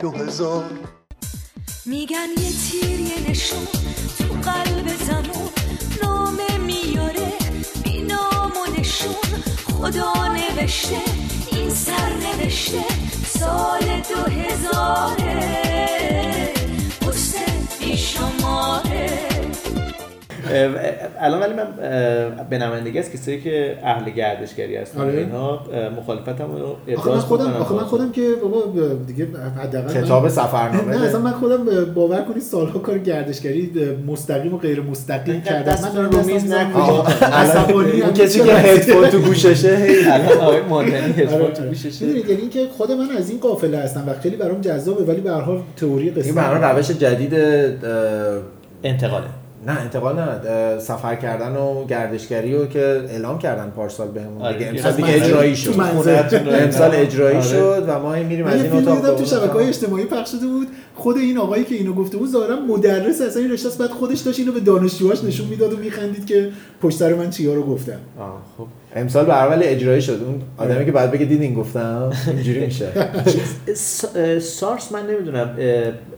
دو 0.00 0.10
هزار. 0.10 0.70
میگن 1.86 2.28
یه 2.38 2.50
تیر 2.70 3.00
یه 3.00 3.30
نشون 3.30 3.66
تو 4.18 4.50
قلب 4.50 4.88
زمون. 4.88 5.50
نامه 6.02 6.58
میاره 6.58 7.32
بی 7.84 8.02
نام 8.02 8.52
و 8.52 8.80
نشون. 8.80 9.42
خدا 9.78 10.12
نوشته 10.28 11.00
این 11.52 11.70
سر 11.70 12.12
نوشته. 12.12 12.84
سال 13.38 13.80
دو 14.08 14.30
هزاره 14.30 15.40
قصه 17.06 17.44
بی 17.80 17.96
شماره 17.96 19.08
اه، 19.22 19.27
الان 21.20 21.40
ولی 21.40 21.52
من 21.54 21.66
به 22.50 22.58
نمایندگی 22.58 22.98
از 22.98 23.10
کسایی 23.10 23.40
که 23.40 23.78
اهل 23.84 24.10
گردشگری 24.10 24.76
هستن 24.76 25.00
آره. 25.00 25.18
اینها 25.18 25.60
مخالفتم 25.96 26.52
رو 26.56 26.76
ابراز 26.88 27.22
خودم. 27.22 27.52
آخه 27.52 27.74
من 27.74 27.84
خودم 27.84 28.12
که 28.12 28.28
بابا 28.42 28.72
دیگه 29.06 29.26
حداقل 29.62 29.94
من- 29.94 30.02
کتاب 30.04 30.28
سفرنامه 30.28 30.96
نه 30.96 31.04
اصلا 31.04 31.20
من 31.20 31.30
خودم 31.32 31.64
باور 31.94 32.22
کنید 32.22 32.42
سالها 32.42 32.78
کار 32.78 32.98
گردشگری 32.98 33.70
مستقیم 34.06 34.54
و 34.54 34.58
غیر 34.58 34.80
مستقیم 34.80 35.40
کردم 35.40 35.78
من 35.96 36.04
رو 36.12 36.24
میز 36.24 36.52
عصبانی 37.22 38.00
اون 38.02 38.12
کسی 38.12 38.40
که. 38.40 38.52
هدفون 38.52 39.08
تو 39.08 39.18
گوششه 39.18 39.76
هی 39.76 40.04
الان 40.12 40.38
آقای 40.38 40.60
ماندنی 40.60 41.12
هدفون 41.12 41.42
آره. 41.42 41.52
تو 41.52 41.62
گوششه 41.62 42.04
می‌دونید 42.06 42.28
یعنی 42.28 42.40
اینکه 42.40 42.66
خود 42.76 42.92
من 42.92 43.10
از 43.18 43.30
این 43.30 43.40
قافله 43.40 43.78
هستم 43.78 44.04
و 44.08 44.12
خیلی 44.22 44.36
برام 44.36 44.60
جذابه 44.60 45.04
ولی 45.04 45.20
به 45.20 45.30
هر 45.30 45.40
حال 45.40 45.60
تئوری 45.76 46.10
قصه 46.10 46.26
این 46.26 46.34
برنامه 46.34 46.66
روش 46.66 46.90
جدید 46.90 47.34
انتقاله 48.84 49.26
نه 49.66 49.80
انتقال 49.80 50.16
نه 50.18 50.78
سفر 50.78 51.14
کردن 51.14 51.56
و 51.56 51.86
گردشگری 51.86 52.54
رو 52.54 52.66
که 52.66 52.80
اعلام 52.80 53.38
کردن 53.38 53.70
پارسال 53.70 54.08
بهمون 54.08 54.42
آره، 54.42 54.52
دیگه. 54.52 54.70
امسال 54.70 54.92
دیگه 54.92 55.14
اجرایی 55.14 55.56
شد. 55.56 55.80
امسال 56.62 56.90
اجرایی 56.94 57.36
آره. 57.36 57.46
شد 57.46 57.84
و 57.88 57.98
ما 57.98 58.12
میریم 58.12 58.46
از 58.46 58.62
این 58.62 58.72
اتاق 58.72 59.00
تو 59.00 59.06
اون 59.06 59.24
شبکه 59.24 59.42
اتاق. 59.42 59.56
های 59.56 59.68
اجتماعی 59.68 60.04
پخش 60.04 60.30
شده 60.30 60.46
بود 60.46 60.68
خود 60.94 61.16
این 61.16 61.38
آقایی 61.38 61.64
که 61.64 61.74
اینو 61.74 61.92
گفته 61.92 62.16
بود 62.16 62.30
ظاهرا 62.30 62.56
مدرس 62.56 63.20
اصلا 63.20 63.42
این 63.42 63.52
رشته 63.52 63.68
بعد 63.78 63.90
خودش 63.90 64.20
داشت 64.20 64.38
اینو 64.38 64.52
به 64.52 64.60
دانشجوهاش 64.60 65.24
نشون 65.24 65.46
می‌داد 65.46 65.72
و 65.72 65.76
میخندید 65.76 66.26
که 66.26 66.50
پشت 66.82 66.98
سر 66.98 67.14
من 67.14 67.30
چیا 67.30 67.54
رو 67.54 67.62
گفتم 67.62 67.98
آه، 68.18 68.42
خب 68.58 68.66
امسال 68.96 69.24
به 69.24 69.34
حال 69.34 69.60
اجرایی 69.62 70.02
شد. 70.02 70.20
اون 70.26 70.42
آدمی 70.56 70.84
که 70.84 70.92
بعد 70.92 71.10
بگه 71.10 71.24
دیدین 71.24 71.54
گفتم 71.54 72.12
اینجوری 72.26 72.66
میشه. 72.66 72.88
سارس 74.40 74.92
من 74.92 75.06
نمی‌دونم 75.06 75.56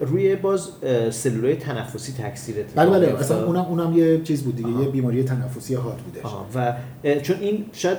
روی 0.00 0.36
باز 0.36 0.68
سلولای 1.10 1.56
تنفسی 1.56 2.12
تاثیر 2.12 2.54
بله 2.74 2.90
بله. 2.90 3.18
اصلا. 3.18 3.44
اونم 3.46 3.60
اونم 3.60 3.98
یه 3.98 4.20
چیز 4.22 4.42
بود 4.42 4.56
دیگه. 4.56 4.68
یه 4.68 4.88
بیماری 4.88 5.24
تنفسی 5.24 5.74
حاد 5.74 5.96
بودش. 5.96 6.24
آها، 6.24 6.46
و 6.54 6.74
چون 7.22 7.36
این 7.40 7.64
شاید 7.72 7.98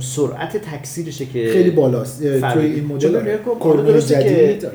سرعت 0.00 0.56
تکثیرشه 0.56 1.26
که 1.26 1.50
خیلی 1.52 1.70
بالاست. 1.70 2.22
توی 2.52 2.64
این 2.64 2.86
مدل 2.86 3.36
کرونا 3.60 3.98
جدید 3.98 4.66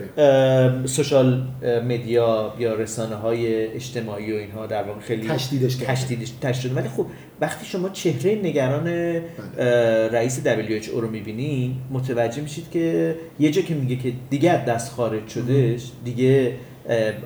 سوشال 0.85 1.43
مدیا 1.87 2.53
یا 2.59 2.73
رسانه 2.73 3.15
های 3.15 3.67
اجتماعی 3.67 4.33
و 4.33 4.35
اینها 4.35 4.65
در 4.65 4.83
واقع 4.83 4.99
خیلی 4.99 5.27
تشدیدش. 5.27 5.75
تشدیدش 5.75 6.31
تشدید 6.41 6.77
ولی 6.77 6.89
خب 6.89 7.05
وقتی 7.41 7.65
شما 7.65 7.89
چهره 7.89 8.35
نگران 8.43 8.83
بله. 8.83 10.07
رئیس 10.07 10.39
WHO 10.45 10.89
رو 10.89 11.09
می‌بینی 11.09 11.75
متوجه 11.91 12.41
میشید 12.41 12.71
که 12.71 13.15
یه 13.39 13.51
جا 13.51 13.61
که 13.61 13.73
میگه 13.73 13.95
که 13.95 14.13
دیگه 14.29 14.51
از 14.51 14.65
دست 14.65 14.91
خارج 14.91 15.27
شدهش 15.27 15.91
دیگه 16.05 16.53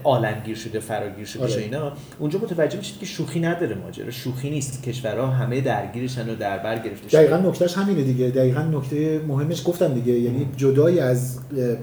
عالمگیر 0.03 0.56
شده 0.56 0.80
فراگیر 0.80 1.25
شده 1.25 1.44
آره. 1.44 1.56
اینا 1.58 1.91
اونجا 2.20 2.39
متوجه 2.39 2.77
میشید 2.77 3.00
که 3.00 3.06
شوخی 3.06 3.39
نداره 3.39 3.75
ماجرا 3.75 4.12
شوخی 4.12 4.50
نیست 4.50 4.84
کشورها 4.84 5.27
همه 5.27 5.62
درگیرشن 5.62 6.30
و 6.30 6.36
در 6.36 6.58
بر 6.58 6.80
گرفته 6.80 7.10
شده. 7.10 7.18
دقیقا 7.18 7.38
نکتهش 7.38 7.77
همینه 7.77 8.03
دیگه 8.03 8.27
دقیقا 8.27 8.62
نکته 8.62 9.22
مهمش 9.27 9.62
گفتم 9.65 9.94
دیگه 9.94 10.13
یعنی 10.13 10.48
جدای 10.58 11.00
از 11.00 11.39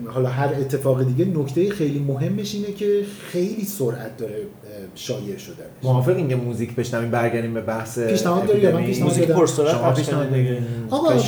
حالا 0.06 0.28
هر 0.28 0.54
اتفاق 0.60 1.04
دیگه 1.04 1.24
نکته 1.24 1.70
خیلی 1.70 1.98
مهمش 1.98 2.54
اینه 2.54 2.72
که 2.72 3.02
خیلی 3.30 3.64
سرعت 3.64 4.16
داره 4.16 4.36
شایع 4.94 5.36
شدن 5.36 5.64
موافق 5.82 6.16
اینکه 6.16 6.36
موزیک 6.36 6.74
بشنویم 6.74 7.10
برگردیم 7.10 7.54
به 7.54 7.60
بحث 7.60 7.98
پیشنهاد 7.98 8.46
داری 8.46 8.72
من؟ 8.72 8.84
پیشنهاد 8.84 9.12
موزیک 9.12 9.32
کنید. 9.32 10.34
دیگه. 10.34 10.58
آقا 10.90 11.18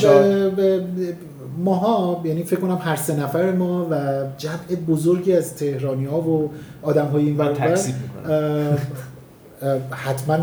ماها 1.64 2.22
یعنی 2.24 2.42
فکر 2.42 2.60
کنم 2.60 2.78
هر 2.82 2.96
سه 2.96 3.16
نفر 3.16 3.52
ما 3.52 3.86
و 3.90 4.24
جمع 4.38 4.76
بزرگی 4.88 5.32
از 5.32 5.56
تهرانی 5.56 6.04
ها 6.04 6.20
و 6.20 6.50
آدم 6.82 7.06
های 7.06 7.24
این 7.24 7.36
من 7.36 7.46
ور 7.46 7.52
و 7.52 7.54
بر، 7.54 7.66
تکذیب 7.68 7.94
می‌کنم. 8.02 8.32
اه، 8.32 8.78
اه، 9.62 9.78
حتما 9.90 10.38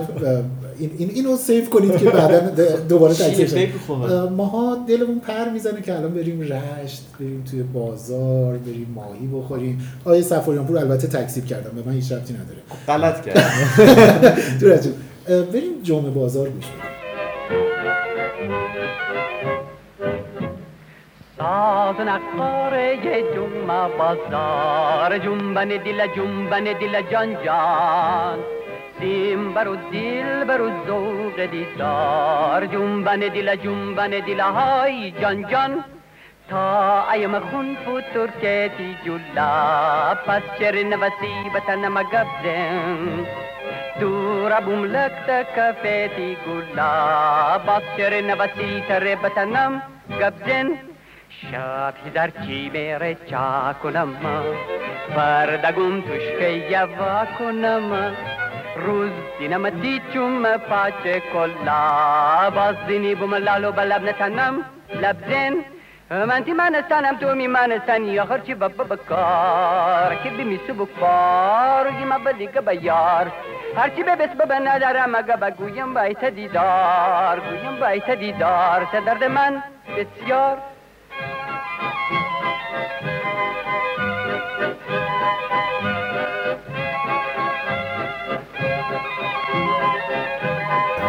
این 0.79 0.91
این 0.97 1.09
اینو 1.09 1.37
سیو 1.37 1.65
کنید 1.65 1.97
که 1.97 2.05
بعدا 2.05 2.39
دوباره. 2.89 3.13
خوبه. 3.87 4.13
اه، 4.13 4.29
ماها 4.29 4.85
دلمون 4.87 5.19
پر 5.19 5.49
می‌زنه 5.53 5.81
که 5.81 5.97
الان 5.97 6.13
بریم 6.13 6.41
رشت 6.41 7.03
بریم 7.19 7.43
توی 7.51 7.63
بازار 7.63 8.57
بریم 8.57 8.87
ماهی 8.95 9.27
بخوریم 9.27 9.81
آیه 10.05 10.21
سفاریان 10.21 10.65
پور 10.65 10.77
البته 10.77 11.07
تکذیب 11.07 11.45
کردم 11.45 11.81
به 11.81 11.89
من 11.89 11.95
هیچ 11.95 12.11
ربطی 12.11 12.33
نداره 12.33 12.57
غلط 12.87 13.25
کرد 13.25 13.37
دور 14.59 14.71
از 14.73 14.83
جون. 14.83 14.93
اه، 15.27 15.41
بریم 15.41 15.71
جمعه 15.83 16.09
بازار 16.09 16.49
گوش 16.49 16.65
ساز 21.37 21.99
نقاره 22.01 22.97
جمعه 23.35 23.87
بازار 23.97 25.17
جنبن 25.17 25.67
دل 25.67 26.07
جنبن 26.15 26.63
دل 26.63 27.01
جان 27.11 27.37
جان 27.43 28.39
سیم 28.99 29.53
برو 29.53 29.75
دل 29.75 30.43
برو 30.43 30.69
ذوق 30.87 31.45
دیدار 31.51 32.65
جنبن 32.65 33.19
دل 33.19 33.55
جنبن 33.55 34.09
دل 34.09 34.39
های 34.39 35.11
جان 35.11 35.47
جان 35.47 35.83
تا 36.49 37.11
ایم 37.11 37.39
خون 37.39 37.77
فتور 37.83 38.29
کتی 38.41 38.97
جلا 39.05 40.15
پس 40.27 40.41
چرن 40.59 40.93
وسی 40.93 41.49
بتن 41.55 41.87
مگبزن 41.87 43.25
دور 43.99 44.61
بوم 44.61 44.83
لکت 44.85 45.47
کفیتی 45.57 46.37
گلا 46.45 47.57
باز 47.57 47.83
چرن 47.97 48.29
وسی 48.39 48.83
تر 48.87 49.15
بتنم 49.15 49.81
گبزن 50.21 50.86
چی 51.41 52.71
کنم 53.83 54.09
بردگم 55.15 56.01
توش 56.01 56.25
که 56.39 56.49
یوا 56.49 57.25
کنم 57.39 58.15
روز 58.75 59.11
دینم 59.39 59.69
دیچم 59.69 60.57
پاچه 60.57 61.21
کلا 61.33 62.49
باز 62.49 62.75
دینی 62.87 63.15
بوم 63.15 63.35
لالو 63.35 63.71
بلب 63.71 64.03
نتنم 64.03 64.65
لبزن 65.01 65.53
من 66.09 66.43
تی 66.43 66.53
من 66.53 66.75
استانم 66.75 67.17
تو 67.17 67.35
می 67.35 67.47
من 67.47 67.71
استانی 67.71 68.19
آخر 68.19 68.39
چی 68.39 68.53
بابا 68.53 68.83
بکار 68.83 70.15
که 70.23 70.29
بی 70.29 70.59
سو 70.67 70.73
بکار 70.73 71.91
گی 71.91 72.05
ما 72.05 72.47
که 72.53 72.61
بیار 72.61 73.31
هرچی 73.77 74.03
به 74.03 74.15
بس 74.15 74.29
ببه 74.29 74.59
ندارم 74.59 75.15
اگه 75.15 75.35
بگویم 75.35 75.93
بایت 75.93 76.25
دیدار 76.25 77.39
گویم 77.39 77.79
بایت 77.79 78.11
دیدار 78.11 78.87
ته 78.91 78.99
درد 78.99 79.23
من 79.23 79.63
بسیار 79.97 80.57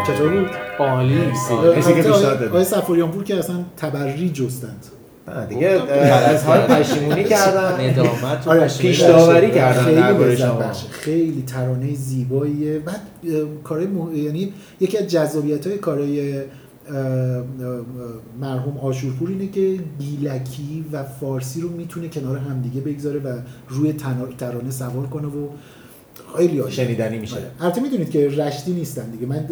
چطور 0.07 0.29
بود؟ 0.41 0.51
عالی 0.79 1.21
کسی 1.77 1.95
که 1.95 2.03
پیشنهاد 2.03 2.43
آقای- 2.45 2.65
سفاریان 2.65 3.11
پور 3.11 3.25
که 3.25 3.39
اصلا 3.39 3.57
تبری 3.77 4.31
جستند 4.31 4.85
دیگه 5.49 5.71
اه، 5.89 6.13
اظهار 6.31 6.59
پشیمونی 6.59 7.25
کردن 7.25 7.91
ندامت 7.91 8.47
و 8.47 8.51
آره، 8.51 8.69
پیش. 8.69 9.01
داوری 9.01 9.51
کردن 9.51 9.83
خیلی 9.83 9.97
درباره 10.01 10.31
لذت 10.33 10.41
شما. 10.47 10.53
بخشه. 10.59 10.89
خیلی 10.91 11.43
ترانه 11.47 11.95
زیباییه 11.95 12.79
بعد 12.79 13.01
کارهای 13.65 13.87
مح... 13.87 14.15
یعنی 14.17 14.53
یکی 14.81 14.99
از 14.99 15.07
جذابیت 15.07 15.67
های 15.67 15.79
کارهای 15.79 16.41
مرحوم 18.41 18.79
آشورپور 18.79 19.29
اینه 19.29 19.49
که 19.49 19.79
گیلکی 19.99 20.85
و 20.93 21.05
فارسی 21.05 21.61
رو 21.61 21.69
می‌تونه 21.69 22.09
کنار 22.09 22.39
همدیگه 22.39 22.81
بگذاره 22.81 23.21
و 23.21 23.39
روی 23.69 23.93
ترانه 24.39 24.71
سوار 24.71 25.07
کنه 25.07 25.29
و 25.29 25.49
خیلی 26.37 26.59
عالی. 26.59 26.73
شنیدنی 26.73 27.19
میشه. 27.19 27.35
آره. 27.37 27.45
البته 27.61 27.81
می‌دونید 27.81 28.11
که 28.11 28.29
رشتی 28.29 28.73
نیستن 28.73 29.11
دیگه 29.11 29.27
من 29.27 29.47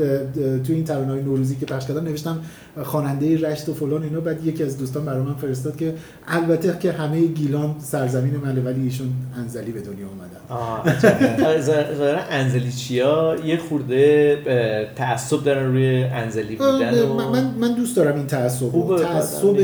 تو 0.67 0.73
این 0.73 0.85
ترانه 0.85 1.13
های 1.13 1.23
نوروزی 1.23 1.57
که 1.57 1.67
پخش 1.67 1.87
کردم 1.87 2.05
نوشتم 2.05 2.41
خواننده 2.83 3.39
رشت 3.51 3.69
و 3.69 3.75
فلان 3.75 4.03
اینا 4.03 4.21
بعد 4.21 4.47
یکی 4.47 4.63
از 4.63 4.79
دوستان 4.79 5.05
برای 5.05 5.23
من 5.23 5.35
فرستاد 5.35 5.77
که 5.77 5.95
البته 6.29 6.77
که 6.81 6.93
همه 6.93 7.21
گیلان 7.27 7.75
سرزمین 7.79 8.37
منه 8.37 8.61
ولی 8.61 8.83
ایشون 8.83 9.09
انزلی 9.39 9.73
به 9.73 9.81
دنیا 9.81 10.07
اومدن 10.07 10.37
ظاهرا 11.61 12.21
انزلیچیا 12.31 13.37
یه 13.45 13.57
خورده 13.57 14.37
تعصب 14.97 15.45
دارن 15.45 15.67
روی 15.67 16.05
انزلی 16.05 16.57
بودن 16.57 17.03
و 17.03 17.15
من, 17.31 17.45
من- 17.61 17.75
دوست 17.75 17.97
دارم 17.97 18.17
این 18.17 18.27
تعصب 18.27 18.97
تعصب. 19.03 19.57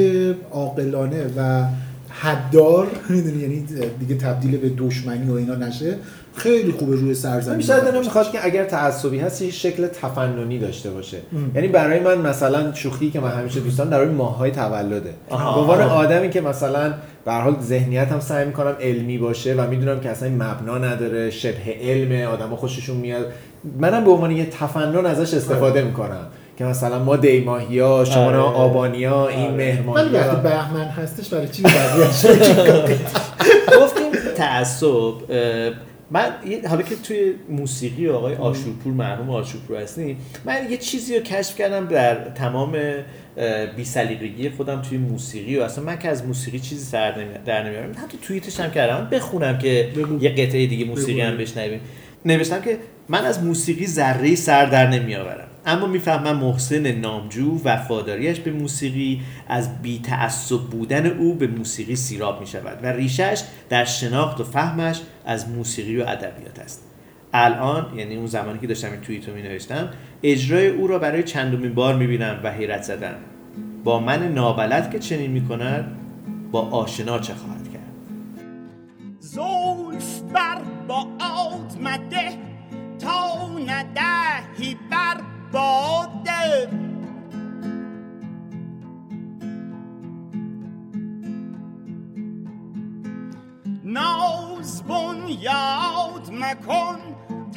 عاقلانه 0.51 1.27
و 1.37 1.65
حددار 2.09 2.87
می‌دونی 3.09 3.39
یعنی 3.43 3.67
دیگه 4.01 4.15
تبدیل 4.15 4.57
به 4.57 4.69
دشمنی 4.69 5.31
و 5.31 5.33
اینا 5.33 5.55
نشه 5.55 5.97
خیلی 6.35 6.73
خوبه 6.73 6.97
روی 6.97 7.15
سرزمین 7.15 7.57
بیشتر 7.57 7.81
دلم 7.81 8.01
می‌خواد 8.01 8.33
که 8.33 8.47
اگر 8.47 8.65
تعصبی 8.65 9.19
هست 9.19 9.43
یه 9.43 9.51
شکل 9.51 9.87
تفننی 9.87 10.59
داشته 10.59 10.91
باشه. 10.91 11.19
یعنی 11.55 11.69
برای 11.69 12.01
من 12.01 12.19
مثلا 12.19 12.75
شوخی 12.75 13.11
که 13.11 13.21
من 13.21 13.31
همیشه 13.31 13.61
دوستان 13.61 13.89
در 13.89 14.05
روی 14.05 14.15
ماهای 14.15 14.51
تولده. 14.51 15.15
به 15.29 15.35
عنوان 15.35 15.81
آدمی 15.81 16.31
که 16.31 16.41
مثلا 16.41 16.95
به 17.25 17.33
هر 17.33 17.41
حال 17.41 17.57
ذهنیت 17.61 18.09
هم 18.09 18.21
سعی 18.21 18.47
می‌کنم 18.47 18.77
علمی 18.81 19.19
باشه 19.19 19.55
و 19.55 19.67
می‌دونم 19.67 20.01
که 20.01 20.11
اصلا 20.11 20.29
مبنا 20.29 20.79
نداره 20.79 21.31
شبه 21.31 21.77
علم 21.81 22.29
آدما 22.29 22.57
خوششون 22.57 22.97
میاد. 22.97 23.27
منم 23.79 24.05
به 24.05 24.11
عنوان 24.11 24.31
یه 24.31 24.47
تفنن 24.47 25.07
ازش 25.07 25.35
استفاده 25.35 25.83
می‌کنم. 25.83 26.27
که 26.59 26.65
مثلا 26.65 26.99
ما 26.99 27.17
دیماهیا 27.17 28.05
شما 28.05 28.25
آره. 28.25 28.39
آبانیا 28.39 29.29
این 29.29 29.51
ولی 29.95 30.09
وقتی 30.09 30.43
بهمن 30.43 30.85
هستش 30.85 31.29
برای 31.29 31.49
چی 31.49 31.63
گفتیم 33.81 34.13
تعصب 34.37 35.13
من 36.13 36.31
حالا 36.69 36.83
که 36.83 36.97
توی 36.97 37.35
موسیقی 37.49 38.09
آقای 38.09 38.35
آشورپور 38.35 38.93
مرحوم 38.93 39.31
آشورپور 39.31 39.77
هستیم 39.77 40.17
من 40.45 40.71
یه 40.71 40.77
چیزی 40.77 41.17
رو 41.17 41.23
کشف 41.23 41.57
کردم 41.57 41.87
در 41.87 42.15
تمام 42.15 42.77
بی 43.77 43.85
سلیقگی 43.85 44.51
خودم 44.51 44.83
توی 44.83 44.99
موسیقی 44.99 45.57
و 45.57 45.63
اصلا 45.63 45.85
من 45.85 45.99
که 45.99 46.09
از 46.09 46.27
موسیقی 46.27 46.59
چیزی 46.59 46.85
سر 46.85 47.27
در 47.45 47.69
نمیارم. 47.69 47.91
حتی 47.91 48.19
توییتش 48.23 48.61
هم 48.61 48.71
کردم. 48.71 49.09
بخونم 49.13 49.59
که 49.59 49.93
بگو. 49.97 50.23
یه 50.23 50.31
قطعه 50.31 50.67
دیگه 50.67 50.85
موسیقی 50.85 51.21
بگو. 51.21 51.31
هم 51.31 51.37
بشنویم. 51.37 51.81
نوشتم 52.25 52.61
که 52.61 52.79
من 53.09 53.25
از 53.25 53.43
موسیقی 53.43 53.87
ذره 53.87 54.35
سر 54.35 54.67
در 54.67 54.87
نمیآورم. 54.87 55.49
اما 55.67 55.87
می‌فهمم 55.87 56.37
محسن 56.37 56.93
نامجو 56.93 57.61
وفاداریش 57.65 58.41
به 58.41 58.51
موسیقی 58.51 59.21
از 59.49 59.83
بی 59.83 60.01
تعصب 60.01 60.61
بودن 60.61 61.07
او 61.07 61.35
به 61.35 61.47
موسیقی 61.47 61.97
سیراب 61.97 62.41
می 62.41 62.47
شود 62.47 62.79
و 62.83 62.87
ریشش 62.87 63.43
در 63.69 63.85
شناخت 63.85 64.41
و 64.41 64.45
فهمش 64.45 65.01
از 65.27 65.49
موسیقی 65.49 65.97
و 65.97 66.03
ادبیات 66.03 66.59
است. 66.59 66.83
الان 67.33 67.99
یعنی 67.99 68.17
اون 68.17 68.27
زمانی 68.27 68.59
که 68.59 68.67
داشتم 68.67 68.91
این 68.91 69.01
توییت 69.01 69.29
رو 69.29 69.35
می 69.35 69.43
نوشتم 69.43 69.89
اجرای 70.23 70.69
او 70.69 70.87
را 70.87 70.99
برای 70.99 71.23
چندمین 71.23 71.75
بار 71.75 71.95
می 71.95 72.07
بینم 72.07 72.41
و 72.45 72.53
حیرت 72.53 72.83
زدم 72.83 73.15
با 73.85 74.01
من 74.01 74.33
نابلد 74.35 74.91
که 74.91 74.99
چنین 74.99 75.31
می 75.31 75.49
کند 75.49 75.97
با 76.53 76.61
آشنا 76.61 77.19
چه 77.19 77.35
خواهد 77.35 77.73
کرد؟ 77.73 77.93
زلف 79.19 80.21
بر 80.35 80.59
با 80.89 81.07
مده 81.81 82.31
تا 82.99 83.49
ندهی 83.67 84.77
بر. 84.91 85.32
باده 85.53 86.69
ناز 93.85 94.83
بنیاد 94.83 96.31
مکن 96.33 96.99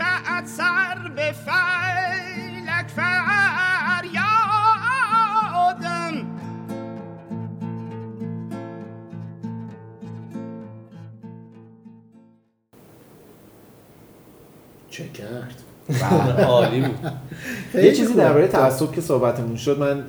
نکشد 0.00 0.46
سر 0.46 1.08
به 1.16 1.32
فلک 1.32 2.88
فریادم. 2.88 4.30
چه 14.90 15.08
کرد؟ 15.08 15.62
عالی 16.48 16.80
بود. 16.80 17.12
یه 17.74 17.92
چیزی 17.92 18.14
درباره 18.14 18.48
تعصب 18.48 18.92
که 18.92 19.00
صحبتمون 19.00 19.56
شد 19.56 19.78
من 19.78 20.04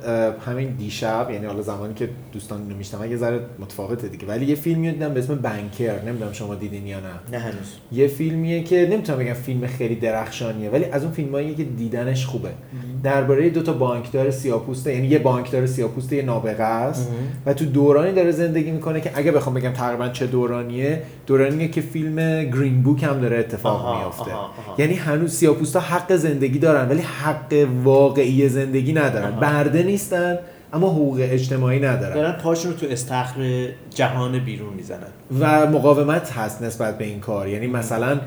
همین 0.46 0.68
دیشب 0.68 1.28
یعنی 1.32 1.46
حالا 1.46 1.62
زمانی 1.62 1.94
که 1.94 2.08
دوستان 2.32 2.62
اینو 2.62 2.76
میشنم 2.76 3.10
یه 3.10 3.16
ذره 3.16 3.40
متفاوته 3.58 4.08
دیگه. 4.08 4.26
ولی 4.26 4.46
یه 4.46 4.54
فیلمی 4.54 4.92
دیدم 4.92 5.14
به 5.14 5.20
اسم 5.20 5.34
بنکر. 5.34 6.02
نمی‌دونم 6.06 6.32
شما 6.32 6.54
دیدین 6.54 6.86
یا 6.86 7.00
نه. 7.00 7.36
نه 7.38 7.38
هنوز. 7.38 7.76
یه 7.92 8.08
فیلمیه 8.08 8.62
که 8.62 8.88
نمی‌تونم 8.90 9.18
بگم 9.18 9.32
فیلم 9.32 9.66
خیلی 9.66 9.94
درخشانیه 9.94 10.70
ولی 10.70 10.84
از 10.84 11.02
اون 11.02 11.12
فیلمایی 11.12 11.54
که 11.54 11.64
دیدنش 11.64 12.26
خوبه. 12.26 12.50
درباره 13.02 13.50
دو 13.50 13.62
تا 13.62 13.72
بانکدار 13.72 14.30
سیاپوسته 14.30 14.94
یعنی 14.94 15.06
یه 15.06 15.18
بانکدار 15.18 15.66
سیاپوسته 15.66 16.16
یه 16.16 16.22
نابغه 16.22 16.62
است 16.62 17.08
و 17.46 17.54
تو 17.54 17.64
دورانی 17.64 18.12
داره 18.12 18.30
زندگی 18.30 18.70
می‌کنه 18.70 19.00
که 19.00 19.10
اگه 19.14 19.32
بخوام 19.32 19.54
بگم 19.54 19.72
تقریبا 19.72 20.08
چه 20.08 20.26
دورانیه 20.26 21.02
دورانیه 21.26 21.68
که 21.68 21.80
فیلم 21.80 22.44
گرین 22.44 22.82
بوک 22.82 23.02
هم 23.02 23.20
داره 23.20 23.38
اتفاق 23.38 23.96
میافته. 23.98 24.30
یعنی 24.78 24.94
هنوز 24.94 25.32
سیاپوستا 25.32 25.80
حق 25.80 26.16
زندگی 26.16 26.58
دارن 26.58 26.88
ولی 26.88 27.00
حق 27.00 27.51
واقعی 27.84 28.48
زندگی 28.48 28.92
ندارن. 28.92 29.30
برده 29.30 29.82
نیستن 29.82 30.38
اما 30.72 30.88
حقوق 30.90 31.18
اجتماعی 31.20 31.80
ندارن. 31.80 32.14
دارن 32.14 32.32
پاشون 32.32 32.72
رو 32.72 32.78
تو 32.78 32.86
استخر 32.90 33.68
جهان 33.94 34.38
بیرون 34.38 34.74
می‌زنن. 34.74 34.98
و 35.40 35.66
مقاومت 35.66 36.32
هست 36.32 36.62
نسبت 36.62 36.98
به 36.98 37.04
این 37.04 37.20
کار. 37.20 37.48
یعنی 37.48 37.66
مثلا 37.66 38.20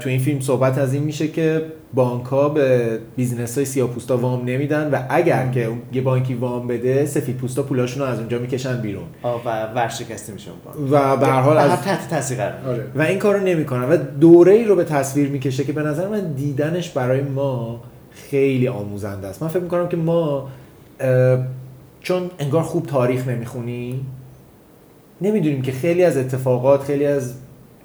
تو 0.00 0.08
این 0.08 0.18
فیلم 0.18 0.40
صحبت 0.40 0.78
از 0.78 0.94
این 0.94 1.02
میشه 1.02 1.28
که 1.28 1.62
بانک 1.94 2.24
ها 2.26 2.48
به 2.48 2.98
business 3.16 3.54
های 3.54 3.64
سیاپوستا 3.64 4.16
وام 4.16 4.44
نمیدن 4.44 4.90
و 4.90 4.98
اگر 5.08 5.48
که 5.48 5.64
اون- 5.64 5.78
یه 5.92 6.02
بانکی 6.02 6.34
وام 6.34 6.66
بده 6.66 7.06
سفید 7.06 7.36
پوستا 7.36 7.62
پولاشون 7.62 8.02
رو 8.02 8.08
از 8.08 8.18
اونجا 8.18 8.38
می‌کشن 8.38 8.80
بیرون. 8.80 9.04
و 9.44 9.66
ورشکسته 9.74 10.32
میشه. 10.32 10.50
و 10.90 11.16
به 11.16 11.26
هر 11.26 11.40
حال 11.40 11.56
از 11.56 11.80
تحت 11.82 12.10
تاثیر. 12.10 12.40
آره. 12.42 12.84
و 12.94 13.02
این 13.02 13.18
کارو 13.18 13.40
نمی‌کنن. 13.40 13.88
و 13.88 13.96
دوره 13.96 14.52
ای 14.52 14.64
رو 14.64 14.76
به 14.76 14.84
تصویر 14.84 15.28
می‌کشه 15.28 15.64
که 15.64 15.72
به 15.72 15.82
نظر 15.82 16.08
من 16.08 16.32
دیدنش 16.32 16.90
برای 16.90 17.20
ما 17.20 17.82
خیلی 18.10 18.68
آموزنده 18.68 19.26
است. 19.28 19.42
من 19.42 19.48
فکر 19.48 19.62
می‌کنم 19.62 19.88
که 19.88 19.96
ما 19.96 20.48
چون 22.00 22.30
انگار 22.38 22.62
خوب 22.62 22.86
تاریخ 22.86 23.28
نمی‌خونیم 23.28 24.06
نمی‌دونیم 25.20 25.62
که 25.62 25.72
خیلی 25.72 26.04
از 26.04 26.16
اتفاقات 26.16 26.82
خیلی 26.82 27.06
از 27.06 27.34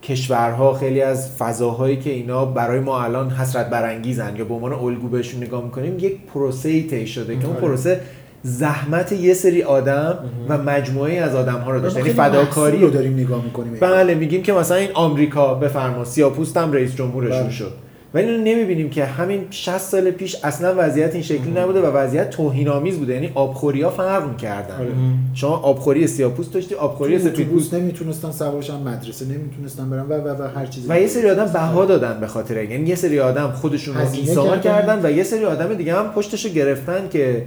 کشورها 0.04 0.74
خیلی 0.74 1.02
از 1.02 1.32
فضاهایی 1.32 1.98
که 1.98 2.10
اینا 2.10 2.46
برای 2.46 2.80
ما 2.80 3.04
الان 3.04 3.30
حسرت 3.30 3.70
برانگیزن 3.70 4.36
یا 4.36 4.46
به 4.46 4.54
عنوان 4.54 4.74
الگو 4.74 5.08
بهشون 5.08 5.44
نگاه 5.44 5.64
می‌کنیم 5.64 6.00
یک 6.00 6.18
پروسه 6.34 6.70
ای 6.70 6.84
طی 6.84 7.08
شده 7.08 7.36
که 7.36 7.46
اون 7.46 7.56
آره. 7.56 7.66
پروسه 7.66 8.02
زحمت 8.44 9.12
یه 9.12 9.34
سری 9.34 9.64
آدم 9.64 10.20
و 10.50 10.58
مجموعه 10.58 11.14
از 11.14 11.36
آدم 11.36 11.60
ها 11.60 11.72
رو 11.72 11.80
داشته. 11.80 12.00
یعنی 12.00 12.14
فداکاری 12.14 12.78
رو 12.78 12.90
داریم 12.90 13.14
نگاه 13.14 13.44
می‌کنیم. 13.44 13.78
بله 13.80 14.16
میگیم 14.16 14.44
که 14.44 14.54
مثلا 14.54 14.78
این 14.78 14.90
آمریکا 14.94 15.54
بفرما 15.54 16.04
سیاپوست 16.04 16.58
هم 16.58 16.72
رئیس 16.72 16.96
جمهورشون 16.96 17.42
بله. 17.42 17.52
شد. 17.52 17.72
ولی 18.14 18.30
اینو 18.30 18.44
نمی‌بینیم 18.44 18.90
که 18.90 19.06
همین 19.06 19.46
60 19.50 19.78
سال 19.78 20.12
پیش 20.12 20.36
اصلا 20.44 20.76
وضعیت 20.78 21.14
این 21.14 21.24
شکلی 21.24 21.52
نبوده 21.52 21.82
و 21.82 21.86
وضعیت 21.86 22.30
توهین 22.30 22.68
آمیز 22.68 22.98
بوده 22.98 23.14
یعنی 23.14 23.32
آبخوری 23.36 23.82
ها 23.82 23.90
فرق 23.90 24.30
می‌کردن 24.30 24.76
آره. 24.76 24.92
شما 25.34 25.58
آبخوری 25.58 26.08
سیاپوست 26.08 26.54
داشتی 26.54 26.76
آبخوری 26.76 27.20
سفید 27.20 27.32
اتوبوس 27.34 27.64
پوست 27.64 27.74
نمی‌تونستن 27.74 28.32
سوارشن 28.32 28.82
مدرسه 28.82 29.26
نمی‌تونستن 29.26 29.90
برن 29.90 30.02
و 30.02 30.14
و 30.14 30.44
و 30.44 30.48
هر 30.48 30.66
چیزی 30.66 30.88
و 30.90 31.00
یه 31.00 31.08
سری 31.08 31.30
آدم 31.30 31.46
بها 31.46 31.86
دادن 31.86 32.20
به 32.20 32.28
خاطر. 32.28 32.64
یعنی 32.64 32.90
یه 32.90 32.96
سری 32.96 33.20
آدم 33.20 33.52
خودشون 33.52 33.96
رو 33.96 34.02
ایثار 34.14 34.60
کردن. 34.60 34.62
کردن 34.62 35.06
و 35.06 35.18
یه 35.18 35.24
سری 35.24 35.46
آدم 35.46 35.74
دیگه 35.74 35.96
هم 35.96 36.12
پشتشو 36.12 36.50
گرفتن 36.50 37.10
که 37.10 37.44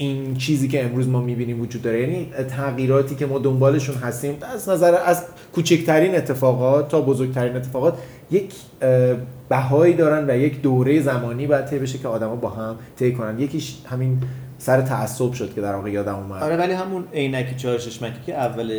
این 0.00 0.36
چیزی 0.36 0.68
که 0.68 0.84
امروز 0.84 1.08
ما 1.08 1.20
می‌بینیم 1.20 1.60
وجود 1.60 1.82
داره 1.82 2.00
یعنی 2.00 2.26
تغییراتی 2.48 3.14
که 3.14 3.26
ما 3.26 3.38
دنبالشون 3.38 3.94
هستیم 3.94 4.36
از 4.54 4.68
نظر 4.68 4.94
از 5.06 5.24
کوچکترین 5.54 6.14
اتفاقات 6.14 6.88
تا 6.88 7.00
بزرگترین 7.00 7.56
اتفاقات 7.56 7.98
یک 8.30 8.52
بهایی 9.48 9.94
دارن 9.94 10.30
و 10.30 10.36
یک 10.36 10.62
دوره 10.62 11.00
زمانی 11.00 11.46
باید 11.46 11.64
طی 11.64 11.78
بشه 11.78 11.98
که 11.98 12.08
آدما 12.08 12.36
با 12.36 12.48
هم 12.48 12.76
طی 12.96 13.12
کنن. 13.12 13.40
یکیش 13.40 13.76
همین 13.86 14.18
سر 14.58 14.80
تعصب 14.80 15.32
شد 15.32 15.54
که 15.54 15.60
در 15.60 15.74
واقع 15.74 15.90
یادم 15.90 16.14
اومد. 16.14 16.42
آره 16.42 16.56
ولی 16.56 16.72
همون 16.72 17.04
عینکی 17.14 17.54
چهار 17.54 17.78
چشمکی 17.78 18.20
که 18.26 18.34
اول 18.34 18.70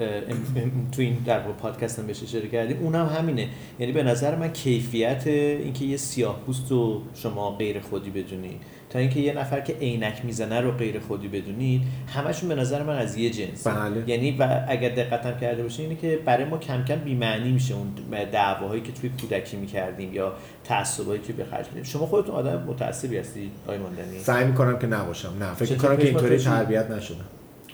ام- 0.00 0.62
ام- 0.62 0.90
تو 0.92 1.02
این 1.02 1.16
در 1.26 1.38
واقع 1.40 1.52
پادکست 1.52 1.98
هم 1.98 2.06
بهش 2.06 2.22
اشاره 2.22 2.48
کردیم 2.48 2.76
اونم 2.82 3.06
همینه. 3.06 3.48
یعنی 3.78 3.92
به 3.92 4.02
نظر 4.02 4.36
من 4.36 4.48
کیفیت 4.52 5.22
اینکه 5.26 5.84
یه 5.84 5.96
سیاه 5.96 6.40
رو 6.70 7.00
شما 7.14 7.50
غیر 7.50 7.80
خودی 7.80 8.10
بدونید 8.10 8.60
تا 8.90 8.98
اینکه 8.98 9.20
یه 9.20 9.38
نفر 9.38 9.60
که 9.60 9.72
عینک 9.72 10.24
می‌زنه 10.24 10.60
رو 10.60 10.70
غیر 10.70 11.00
خودی 11.00 11.28
بدونید 11.28 11.82
همشون 12.14 12.48
به 12.48 12.54
نظر 12.54 12.82
من 12.82 12.96
از 12.96 13.16
یه 13.16 13.30
جنس. 13.30 13.66
بله. 13.66 14.04
یعنی 14.06 14.36
و 14.38 14.64
اگر 14.68 14.88
دقت 14.88 15.26
هم 15.26 15.40
کرده 15.40 15.62
باشین 15.62 15.84
اینه 15.84 16.00
که 16.00 16.18
برای 16.24 16.44
ما 16.44 16.58
کم 16.58 16.84
کم 16.84 16.96
بی‌معنی 16.96 17.52
میشه 17.52 17.74
اون 17.74 17.88
دعواهایی 18.32 18.82
که 18.82 18.92
توی 18.92 19.10
کودکی 19.20 19.56
می‌کردیم 19.56 20.14
یا 20.14 20.32
تعصبایی 20.64 21.20
که 21.20 21.32
به 21.32 21.44
خرج 21.44 21.66
میدیم 21.66 21.82
شما 21.82 22.06
خودتون 22.06 22.34
آدم 22.34 22.62
متعصبی 22.68 23.16
هستی 23.16 23.50
آقای 23.64 23.78
ماندنی؟ 23.78 24.18
سعی 24.18 24.44
می‌کنم 24.44 24.78
که 24.78 24.86
نباشم. 24.86 25.32
نه 25.40 25.54
فکر 25.54 25.72
می‌کنم 25.72 25.96
که 25.96 26.06
اینطوری؟ 26.06 26.38
تربیت 26.38 26.90
نشدم 26.90 27.16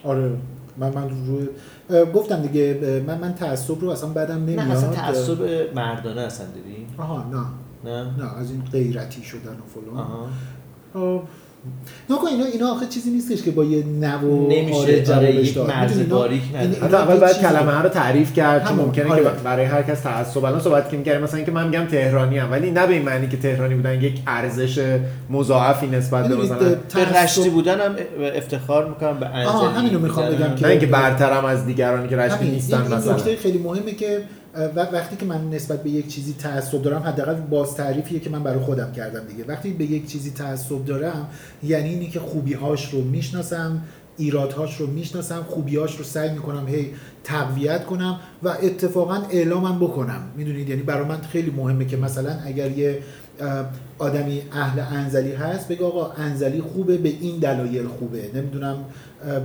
آره. 0.04 0.30
من 0.78 0.92
من 0.92 1.26
روی 1.26 1.48
اه، 1.90 2.04
گفتم 2.04 2.42
دیگه 2.42 3.02
من 3.06 3.18
من 3.18 3.34
تعصب 3.34 3.80
رو 3.80 3.88
اصلا 3.88 4.08
بدم 4.08 4.44
نمیاد. 4.44 4.60
نه 4.60 4.72
اصلا 4.72 4.92
تعصب 4.92 5.38
مردانه 5.74 6.20
اصلا 6.20 6.46
دیدی؟ 6.46 6.86
آها 6.98 7.24
نه. 7.30 7.46
نه؟ 7.84 8.02
نه 8.18 8.38
از 8.38 8.50
این 8.50 8.62
غیرتی 8.72 9.22
شدن 9.22 9.52
و 9.52 9.80
فلان. 9.80 10.06
نکن 12.10 12.26
اینا 12.26 12.44
اینا 12.44 12.72
آخه 12.72 12.86
چیزی 12.86 13.10
نیستش 13.10 13.42
که 13.42 13.50
با 13.50 13.64
یه 13.64 13.84
نو 13.86 14.48
نمیشه، 14.48 15.14
آره 15.16 15.34
یک. 15.34 15.58
مرز 15.58 16.08
باریک 16.08 16.42
نداره. 16.56 16.94
اول 16.94 17.16
باید 17.20 17.38
کلمه 17.38 17.72
ها 17.72 17.80
رو 17.80 17.88
تعریف 17.88 18.32
کرد 18.34 18.68
چون 18.68 18.76
ممکنه 18.76 19.10
آره. 19.12 19.22
که 19.24 19.30
برای 19.44 19.64
هر 19.64 19.82
کس 19.82 20.00
تعصب 20.00 20.44
الان 20.44 20.60
صحبت 20.60 20.90
که 20.90 20.96
می‌کردیم 20.96 21.22
مثلا 21.22 21.36
اینکه 21.36 21.52
من 21.52 21.68
میگم 21.68 21.84
تهرانی 21.84 22.38
ام 22.38 22.50
ولی 22.52 22.70
نه 22.70 22.86
به 22.86 22.92
این 22.92 23.02
معنی 23.02 23.28
که 23.28 23.36
تهرانی 23.36 23.74
بودن 23.74 24.02
یک 24.02 24.20
ارزش 24.26 24.96
مضاعفی 25.30 25.86
نسبت 25.86 26.28
به 26.28 26.36
مثلا 26.36 26.58
به 26.94 27.22
رشتی 27.22 27.50
بودن 27.50 27.80
هم 27.80 27.94
افتخار 28.36 28.88
می‌کنم 28.88 29.20
به 29.20 29.26
همینو 29.26 29.98
می‌خوام 29.98 30.26
بگم. 30.26 30.54
که- 30.54 30.64
نه 30.64 30.70
اینکه 30.70 30.86
برترم 30.86 31.44
از 31.44 31.66
دیگرانی 31.66 32.08
که 32.08 32.16
رشتی. 32.16 32.50
نیستن 32.50 32.94
مثلا 32.94 33.16
خیلی 33.42 33.58
مهمه 33.58 33.92
که 33.92 34.22
و- 34.60 34.80
وقتی 34.92 35.16
که 35.16 35.26
من 35.26 35.50
نسبت 35.50 35.82
به 35.82 35.90
یک 35.90 36.08
چیزی 36.08 36.34
تعصب 36.38 36.82
دارم 36.82 37.02
حداقل 37.02 37.34
باز 37.34 37.74
تعریفیه 37.74 38.20
که 38.20 38.30
من 38.30 38.42
برای 38.42 38.60
خودم 38.60 38.92
کردم 38.92 39.24
دیگه. 39.26 39.44
وقتی 39.44 39.70
به 39.72 39.84
یک 39.84 40.06
چیزی 40.06 40.30
تعصب 40.30 40.84
دارم 40.84 41.28
یعنی 41.62 41.88
اینی 41.88 42.06
که 42.08 42.20
خوبیهاش 42.20 42.94
رو 42.94 43.00
می‌شناسم 43.00 43.82
ایرادهاش 44.18 44.76
رو 44.80 44.86
می‌شناسم 44.86 45.42
خوبیهاش 45.42 45.96
رو 45.96 46.04
سعی 46.04 46.30
می‌کنم 46.30 46.68
هی 46.68 46.94
تقویت 47.26 47.86
کنم 47.86 48.20
و 48.42 48.48
اتفاقا 48.48 49.22
اعلامم 49.30 49.78
بکنم. 49.78 50.20
می‌دونید؟ 50.36 50.68
یعنی 50.68 50.82
برای 50.82 51.08
من 51.08 51.20
خیلی 51.32 51.50
مهمه 51.50 51.84
که 51.84 51.96
مثلا 51.96 52.30
اگر 52.46 52.70
یه 52.70 52.98
آدمی 53.98 54.42
اهل 54.52 54.80
انزلی 54.96 55.32
هست 55.32 55.68
بگه 55.68 55.84
آقا 55.84 56.12
انزلی 56.12 56.60
خوبه 56.60 56.96
به 56.96 57.08
این 57.20 57.38
دلایل 57.38 57.86
خوبه. 57.86 58.30
نمی‌دونم 58.34 58.76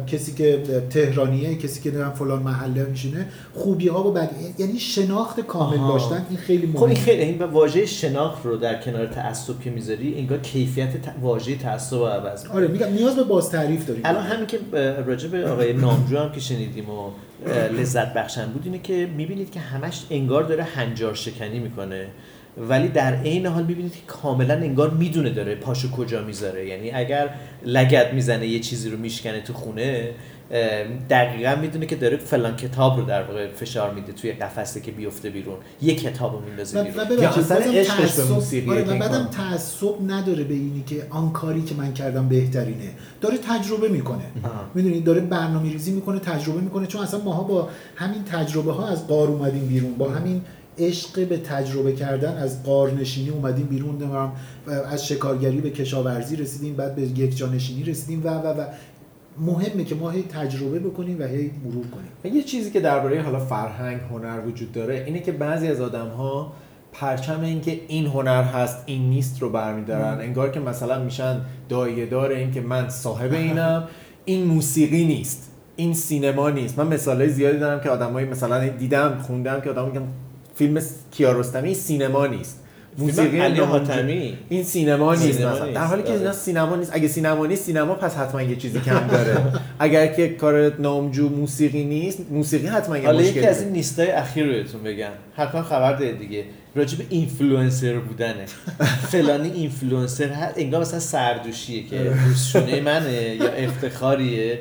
کسی 0.08 0.34
که 0.34 0.63
تهرانیه 0.89 1.56
کسی 1.56 1.82
که 1.82 1.89
نمی‌دونم 1.89 2.12
فلان 2.12 2.41
محله 2.44 2.84
میشینه 2.84 3.26
خوبی 3.54 3.88
ها 3.88 4.08
و 4.08 4.12
بدی 4.12 4.54
یعنی 4.58 4.80
شناخت 4.80 5.39
کامل 5.39 5.78
آها. 5.78 5.91
داشتن 5.91 6.26
این 6.30 6.38
خیلی 6.39 6.67
خب 6.67 6.74
مهمه. 6.74 6.88
این 6.88 6.96
خیلی 6.96 7.22
این 7.22 7.44
واژه 7.44 7.86
شناخت 7.86 8.46
رو 8.46 8.58
در 8.58 8.82
کنار 8.82 9.08
تعصب 9.08 9.60
که 9.60 9.70
می‌ذاری 9.70 10.15
انگار 10.17 10.38
کیفیت 10.38 11.02
ت- 11.02 11.15
واژه 11.22 11.56
تعصب 11.56 11.96
رو 11.96 12.06
عوض 12.06 12.44
می‌کنه. 12.44 12.58
آره 12.58 12.67
میگم 12.67 12.88
نیاز 12.88 13.15
به 13.15 13.24
باز 13.24 13.50
تعریف 13.50 13.86
داریم. 13.86 14.02
الان 14.06 14.24
همین 14.24 14.46
که 14.46 14.60
راجع 15.06 15.28
به 15.30 15.50
آقای 15.50 15.74
نامجو 15.74 16.17
هم 16.17 16.32
که 16.32 16.39
شنیدیم 16.39 16.89
و 16.89 17.10
لذت 17.47 18.13
بخشن 18.13 18.45
بود 18.45 18.62
اینه 18.65 18.80
که 18.80 19.10
می‌بینید 19.17 19.51
که 19.51 19.60
همش 19.60 20.01
انگار 20.12 20.43
داره 20.43 20.63
هنجار 20.63 21.13
شکنی 21.13 21.60
می‌کنه. 21.60 22.08
ولی 22.58 22.88
در 22.88 23.15
عین 23.15 23.45
حال 23.45 23.63
می‌بینید 23.63 23.93
که 23.93 24.01
کاملا 24.08 24.54
انگار 24.54 24.89
می‌دونه 24.89 25.30
داره 25.30 25.56
پاشو 25.56 25.91
کجا 25.91 26.23
می‌ذاره. 26.23 26.67
یعنی 26.67 26.91
اگر 26.91 27.30
لگت 27.65 28.13
می‌زنه 28.13 28.47
یه 28.47 28.60
چیزی 28.60 28.89
رو 28.89 28.97
میشکنه 28.97 29.41
تو 29.41 29.54
خونه 29.54 30.10
دقیقا 31.10 31.56
می‌دونه 31.62 31.86
که 31.86 31.96
داره 31.96 32.18
فلان 32.18 32.56
کتاب 32.56 33.00
رو 33.00 33.06
در 33.06 33.24
واقع 33.24 33.48
فشار 33.48 33.94
میده 33.94 34.12
توی 34.14 34.32
قفسه 34.32 34.82
که 34.82 34.92
بیفته 34.92 35.30
بیرون. 35.30 35.56
یه 35.82 35.96
کتاب 35.96 36.34
رو 36.34 36.40
میندازه 36.40 36.84
بیرون. 36.84 37.20
یا 37.20 37.30
اصلا 37.30 37.58
عشقش 37.58 38.16
به 38.16 38.24
موسیقیه 38.24 38.72
آره 38.72 38.84
بعدم. 38.84 39.30
تعصب 39.32 39.94
نداره 40.08 40.44
به 40.44 40.54
اینی 40.54 40.84
که 40.88 41.08
آن 41.10 41.32
کاری 41.32 41.62
که 41.62 41.76
من 41.76 41.94
کردم 41.94 42.28
بهترینه. 42.30 42.90
داره 43.22 43.38
تجربه 43.38 43.88
می‌کنه. 43.88 44.24
می‌دونید 44.74 45.04
داره 45.04 45.22
برنامه 45.22 45.72
ریزی 45.72 45.92
می‌کنه 45.92 46.20
تجربه 46.20 46.62
می‌کنه. 46.62 46.88
چون 46.88 47.02
اصلا 47.02 47.20
ماها 47.20 47.44
با 47.44 47.70
همین 47.96 48.24
تجربه 48.24 48.72
ها 48.72 48.88
از 48.88 49.08
قار 49.08 49.28
اومدیم 49.28 49.68
بیرون. 49.68 49.94
با 49.94 50.10
همین 50.10 50.42
عشق 50.78 51.28
به 51.28 51.38
تجربه 51.38 51.94
کردن 51.94 52.38
از 52.38 52.64
قارنشینی 52.64 53.30
اومدیم 53.30 53.66
بیرون. 53.66 53.90
نمی‌دونم 53.96 54.32
از 54.92 55.08
شکارگری 55.08 55.62
به 55.62 55.70
کشاورزی 55.70 56.36
رسیدیم 56.36 56.76
بعد 56.76 56.96
به 56.96 57.02
یک 57.02 57.38
جانشینی 57.38 57.84
رسیدیم 57.84 58.24
و 58.24 58.28
و 58.28 58.48
و 58.48 58.66
مهمه 59.39 59.84
که 59.84 59.96
ما 59.96 60.10
هی 60.10 60.24
تجربه 60.24 60.80
بکنیم 60.80 61.20
و 61.20 61.24
هی 61.24 61.52
مرور 61.63 61.88
کنیم. 61.88 62.12
و 62.24 62.28
یه 62.28 62.44
چیزی 62.44 62.72
که 62.72 62.80
درباره 62.80 63.22
حالا 63.22 63.39
فرهنگ 63.39 64.00
هنر 64.12 64.39
وجود 64.48 64.72
داره 64.72 65.04
اینه 65.08 65.20
که 65.20 65.32
بعضی 65.32 65.67
از 65.67 65.82
آدم 65.82 66.08
ها 66.08 66.54
پرچم 66.94 67.41
این 67.41 67.62
که 67.62 67.80
این 67.88 68.06
هنر 68.06 68.44
هست 68.44 68.78
این 68.86 69.10
نیست 69.10 69.41
رو 69.41 69.50
برمیدارن. 69.50 70.20
انگار 70.20 70.52
که 70.52 70.60
مثلا 70.60 71.04
میشن 71.04 71.41
دایه 71.70 72.06
دار 72.06 72.32
این 72.32 72.52
که 72.52 72.62
من 72.62 72.89
صاحب 72.89 73.34
اینم 73.34 73.88
این 74.26 74.46
موسیقی 74.46 75.06
نیست 75.06 75.52
این 75.76 75.94
سینما 75.94 76.50
نیست. 76.50 76.80
من 76.80 76.88
مثالای 76.88 77.30
زیادی 77.30 77.58
دارم 77.58 77.82
که 77.82 77.89
آدمایی 77.89 78.28
مثلا 78.28 78.67
دیدم 78.67 79.17
خوندم 79.17 79.62
که 79.62 79.70
آدم 79.70 79.86
میگن 79.86 80.04
فیلم 80.56 80.82
کیارستمی 81.12 81.74
سینما 81.74 82.28
نیست. 82.28 82.61
موسیقی 82.97 83.39
علی 83.39 83.60
حاتمی. 83.60 84.38
این 84.49 84.63
سینما 84.63 85.15
نیست. 85.15 85.32
سینما 85.32 85.51
مثلا. 85.51 85.65
نیست. 85.65 85.75
در 85.75 85.86
حالی 85.86 86.04
که 86.04 86.10
آره. 86.10 86.19
اینا 86.19 86.32
سینما 86.32 86.75
نیست. 86.75 86.91
اگه 86.93 87.08
سینما 87.08 87.45
نیست 87.45 87.63
سینما 87.63 87.95
پس 87.95 88.15
حتما 88.15 88.41
یه 88.41 88.56
چیزی 88.56 88.80
کم 88.80 89.08
داره. 89.08 89.38
اگر 89.80 90.08
که 90.08 90.30
کار 90.30 90.82
نامجو 90.82 91.30
موسیقی 91.30 91.84
نیست 91.84 92.19
موسیقی 92.32 92.67
حتما 92.67 92.97
یه 92.97 93.06
حالا 93.06 93.21
یکی 93.21 93.39
از. 93.39 93.62
این 93.62 93.71
نیستای 93.71 94.12
اخیر 94.12 94.45
رو 94.45 94.51
بهتون 94.51 94.84
بگم. 94.84 95.12
حتما 95.36 95.63
خبر 95.63 95.93
دارید 95.93 96.19
دیگه. 96.19 96.43
راجع 96.75 96.97
به 96.97 97.06
اینفلوئنسر 97.10 97.99
بودنه. 97.99 98.45
فلانی 99.12 99.51
اینفلوئنسر 99.51 100.30
هست. 100.30 100.54
انگار 100.58 100.82
مثلا 100.82 100.99
سردوشیه 100.99 101.88
که 101.88 102.12
رو 102.26 102.41
شونه 102.41 102.82
منه 102.82 103.36
یا 103.36 103.49
افتخاریه. 103.51 104.60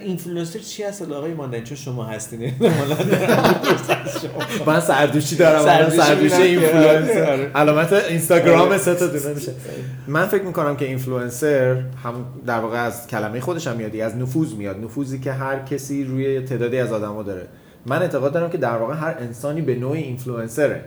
اینفلوئنسر 0.00 0.58
چی 0.58 0.82
هست 0.82 1.02
آقای 1.02 1.34
ماندنی 1.34 1.62
چون 1.62 1.76
شما 1.76 2.04
هستین. 2.04 2.40
من 4.66 4.80
سردوشی 4.80 5.36
دارم 5.36 5.88
سردوشی 5.90 6.28
که- 6.36 6.42
اینفلوئنسر. 6.42 7.32
آره. 7.32 7.50
علامت 7.54 7.92
اینستاگرام 7.92 8.68
آره. 8.68 8.78
سه 8.78 8.94
تا 8.94 9.06
دونه 9.06 9.34
میشه 9.34 9.52
من 10.06 10.26
فکر 10.26 10.42
می‌کنم 10.42 10.76
که 10.76 10.84
اینفلوئنسر 10.84 11.74
هم 12.04 12.14
در 12.46 12.58
واقع 12.58 12.78
از 12.84 13.06
کلمه 13.06 13.40
خودش 13.40 13.66
هم 13.66 13.76
میاد 13.76 13.96
از 13.96 14.16
نفوذ 14.16 14.54
میاد. 14.54 14.84
نفوذی 14.84 15.18
که 15.20 15.32
هر 15.32 15.58
کسی 15.58 16.04
روی 16.04 16.40
تعدادی 16.40 16.78
از 16.78 16.92
آدما 16.92 17.22
داره. 17.22 17.46
من 17.86 18.02
اعتقاد 18.02 18.32
دارم 18.32 18.50
که 18.50 18.58
در 18.58 18.76
واقع 18.76 18.94
هر 18.94 19.14
انسانی 19.20 19.60
به 19.60 19.74
نوعی 19.74 20.02
اینفلوئنسره. 20.02 20.84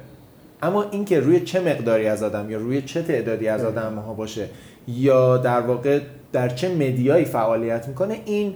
اما 0.63 0.85
اینکه 0.91 1.19
روی 1.19 1.39
چه 1.39 1.59
مقداری 1.59 2.07
از 2.07 2.23
آدم 2.23 2.51
یا 2.51 2.57
روی 2.57 2.81
چه 2.81 3.01
تعدادی 3.01 3.47
از 3.47 3.63
آدم 3.65 3.95
ها 3.95 4.13
باشه 4.13 4.49
یا 4.88 5.38
در 5.38 5.61
واقع 5.61 5.99
در 6.36 6.50
چه 6.50 6.76
media 6.75 7.11
یی 7.11 7.25
فعالیت 7.26 7.88
می‌کنه 7.88 8.21
این 8.26 8.54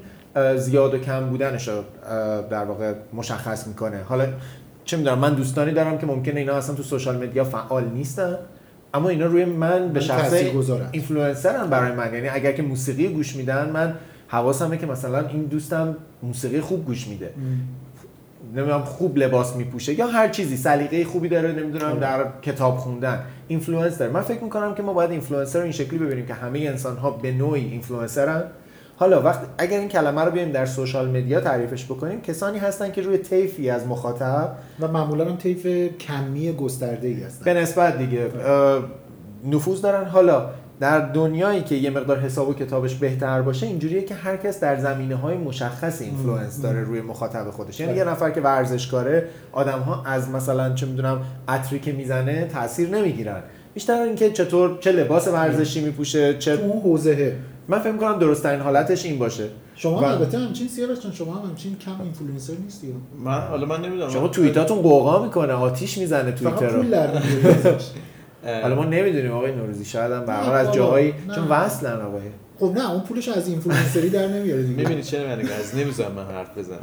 زیاد 0.58 0.94
و 0.94 0.98
کم 0.98 1.30
بودنش 1.30 1.68
رو 1.68 1.84
در 2.50 2.66
واقع 2.66 2.94
مشخص 3.14 3.68
می‌کنه. 3.68 4.04
حالا 4.04 4.28
چه 4.86 4.98
می‌دونم 4.98 5.20
من 5.20 5.34
دوستانی 5.34 5.72
دارم 5.72 5.98
که 5.98 6.06
ممکنه 6.06 6.40
اینا 6.40 6.54
اصلا 6.54 6.76
تو 6.76 6.84
social 6.84 7.24
media 7.24 7.44
فعال 7.44 7.84
نیستن 7.94 8.38
اما 8.94 9.10
اینا 9.10 9.26
روی 9.26 9.46
من 9.46 9.94
به 9.94 10.00
تاثیرگذارن. 10.00 10.90
اینفلوئنسرن 10.92 11.70
برای 11.70 11.92
من. 11.92 12.14
یعنی 12.14 12.28
اگر 12.28 12.52
که 12.52 12.62
موسیقی 12.62 13.08
گوش 13.08 13.36
میدن 13.36 13.70
من 13.70 13.94
حواسمه 14.28 14.78
که 14.78 14.86
مثلا 14.86 15.28
این 15.28 15.44
دوستم 15.44 15.96
موسیقی 16.24 16.62
خوب 16.62 16.86
گوش 16.86 17.08
میده. 17.08 17.34
نمی‌دونم 18.54 18.82
خوب 18.82 19.18
لباس 19.18 19.56
میپوشه 19.56 20.00
یا 20.00 20.08
هر 20.08 20.28
چیزی 20.28 20.58
سلیقه 20.58 21.06
خوبی 21.06 21.30
داره 21.30 21.52
نمی‌دونم 21.52 22.00
در 22.00 22.26
کتاب 22.42 22.78
خوندن 22.78 23.24
influence 23.48 23.98
داره 23.98 24.12
من 24.12 24.22
فکر 24.22 24.44
می‌کنم 24.44 24.76
که 24.76 24.84
ما 24.84 24.94
باید 24.94 25.12
اینفلوئنسر 25.12 25.60
رو 25.60 25.64
این 25.64 25.72
شکلی 25.72 26.00
ببینیم 26.00 26.26
که 26.26 26.34
همه 26.34 26.60
انسان 26.60 26.98
ها 26.98 27.12
به 27.12 27.32
نوعی 27.32 27.66
اینفلوئنسرن 27.66 28.44
حالا 28.96 29.22
وقت 29.22 29.42
اگر 29.58 29.80
این 29.80 29.88
کلمه 29.88 30.22
رو 30.22 30.32
بیایم 30.32 30.52
در 30.52 30.66
social 30.66 31.10
media 31.10 31.42
تعریفش 31.42 31.86
بکنیم 31.86 32.22
کسانی 32.22 32.58
هستن 32.58 32.92
که 32.92 33.02
روی 33.02 33.18
طیفی 33.18 33.70
از 33.70 33.88
مخاطب 33.88 34.56
و 34.80 34.88
معمولا 34.88 35.26
هم 35.26 35.38
طیف 35.38 35.66
کمی 35.98 36.54
گسترده 36.54 37.08
ای 37.08 37.24
هستن. 37.24 37.46
به 37.46 37.54
نسبت 37.54 37.98
دیگه 37.98 38.32
نفوذ 39.46 39.82
دارن. 39.82 40.06
حالا 40.06 40.50
در 40.80 41.00
دنیایی 41.00 41.62
که 41.62 41.76
یه 41.76 41.90
مقدار 41.90 42.20
حساب 42.20 42.50
و 42.50 42.54
کتابش 42.54 42.96
بهتر 42.96 43.42
باشه 43.42 43.66
اینجوریه 43.66 44.02
که 44.04 44.16
هر 44.16 44.38
کس 44.38 44.60
در 44.60 44.80
زمینه 44.80 45.16
های 45.16 45.38
مشخص 45.38 46.02
influence 46.02 46.62
داره 46.62 46.84
روی 46.84 47.02
مخاطب 47.02 47.52
خودش. 47.52 47.80
یعنی 47.80 47.98
یه 47.98 48.04
نفر 48.04 48.32
که 48.32 48.42
ورزشکاره 48.42 49.28
آدم 49.52 49.80
ها 49.80 50.04
از 50.06 50.30
مثلا 50.30 50.74
چه 50.74 50.86
می‌دونم 50.86 51.22
عطری 51.48 51.80
که 51.80 51.92
می‌زنه 51.92 52.46
تاثیر 52.46 52.90
نمی‌گیرن. 52.90 53.42
بیشتر 53.74 54.02
اینکه 54.02 54.32
چطور 54.32 54.78
چه 54.80 54.92
لباس 54.92 55.28
ورزشی 55.28 55.82
میپوشه 55.86 56.38
چه 56.38 56.52
اون 56.52 56.82
حوزه 56.82 57.36
من 57.68 57.80
فکر 57.80 57.98
کنم 57.98 58.20
درست 58.20 58.44
ترین 58.44 58.60
حالتش 58.60 59.06
این 59.06 59.20
باشه. 59.20 59.44
شما 59.76 59.98
و- 59.98 60.00
هم 60.06 60.12
البته 60.12 60.38
همچین 60.38 60.68
سیاوش 60.68 61.00
جان 61.00 61.12
شما 61.12 61.34
هم 61.34 61.50
همچین 61.50 61.76
کم 61.78 62.02
اینفلوئنسر 62.04 62.54
نیستی 62.64 62.88
من 63.24 63.42
حالا 63.42 63.66
من 63.66 63.82
نمی‌دونم. 63.82 64.10
شما 64.10 64.28
توییتاتون 64.28 64.82
غوغا 64.82 65.24
می‌کنه 65.24 65.54
آتیش 65.54 65.98
می‌زنه 65.98 66.32
توییتر 66.32 66.68
رو. 66.70 66.84
حالا 68.44 68.76
ما 68.76 68.86
نمی‌دونیم 68.86 69.32
آقای 69.32 69.52
نوروزی 69.56 69.86
شاید 69.86 70.12
هم 70.12 70.26
به 70.26 70.52
از 70.52 70.74
جاهایی. 70.74 71.14
چون 71.36 71.48
وصلن 71.48 72.02
آقای. 72.02 72.22
خب 72.60 72.72
نه 72.78 72.92
اون 72.92 73.02
پولش 73.02 73.30
از 73.30 73.48
اینفلوئنسری 73.48 74.10
در 74.10 74.28
نمیاره 74.28 74.64
دیگه. 74.64 74.76
می‌بینی 74.76 75.04
چرا 75.04 75.28
من 75.28 75.40
از 75.40 75.76
نمی‌ذارم 75.76 76.12
من 76.12 76.26
حرف 76.26 76.58
بزنم. 76.58 76.78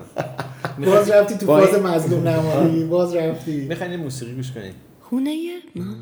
باز 0.87 1.11
رفتی 1.11 1.39
تو 1.39 1.47
فاز 1.47 1.83
مظلوم 1.83 2.29
نمایی 2.29 2.85
باز 2.97 3.15
رفتی. 3.15 3.67
می‌خواین 3.69 3.93
یه 3.93 3.99
موسیقی 3.99 4.35
گوش 4.35 4.53
کنید 4.53 4.75
خونه 5.01 5.31
ما 5.77 5.95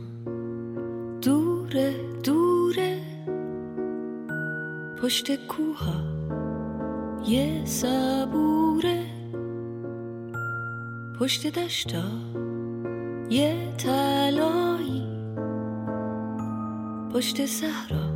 دوره 1.22 1.94
دوره. 2.24 2.98
پشت 5.02 5.46
کوها 5.46 5.94
یه 7.28 7.64
صبوره. 7.64 9.02
پشت 11.20 11.46
دشتا 11.46 12.02
یه 13.30 13.54
تلایی 13.78 15.13
پشت 17.14 17.46
صحرا 17.46 18.06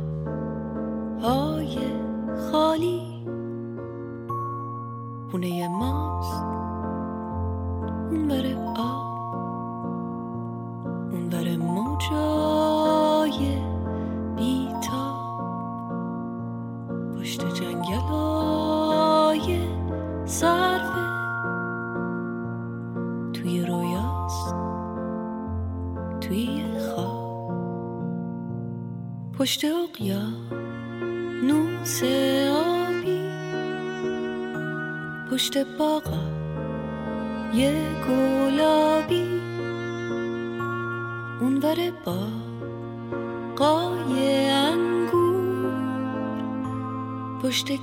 های 1.21 1.77
خالی. 2.51 3.01
خونه 5.31 5.67
ماست. 5.67 6.43
اونور 8.11 8.45
آب. 8.75 8.79
اونور 8.79 9.08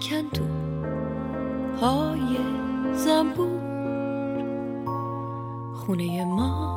کندو 0.02 0.46
های 1.80 2.36
زنبور. 2.94 3.60
خونه 5.74 6.24
ما 6.24 6.76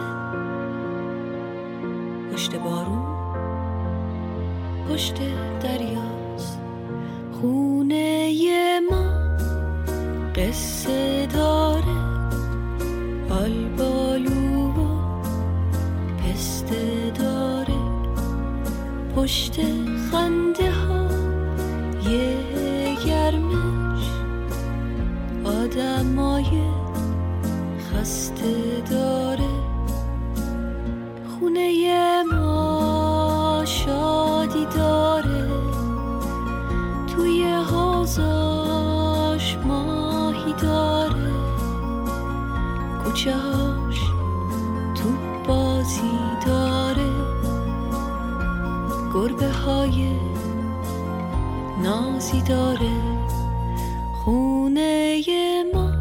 پشت 2.33 2.57
بارون 2.57 3.09
پشت 4.89 5.19
قصه 10.39 11.27
داره. 11.27 11.99
آلبالو 13.31 14.69
و 14.69 14.87
پسته 16.19 17.13
داره. 17.19 17.79
پشت 19.17 19.61
خنده 20.11 20.71
ها 20.71 21.09
یه 22.11 22.37
گرمش. 23.07 24.05
آدمای 25.45 26.45
خسته 27.93 28.83
داره. 28.91 29.49
خونه 31.41 31.73
ما 31.73 32.18
نازی 52.29 52.43
داره 52.49 52.91
خونه 54.25 55.23
ما 55.75 55.93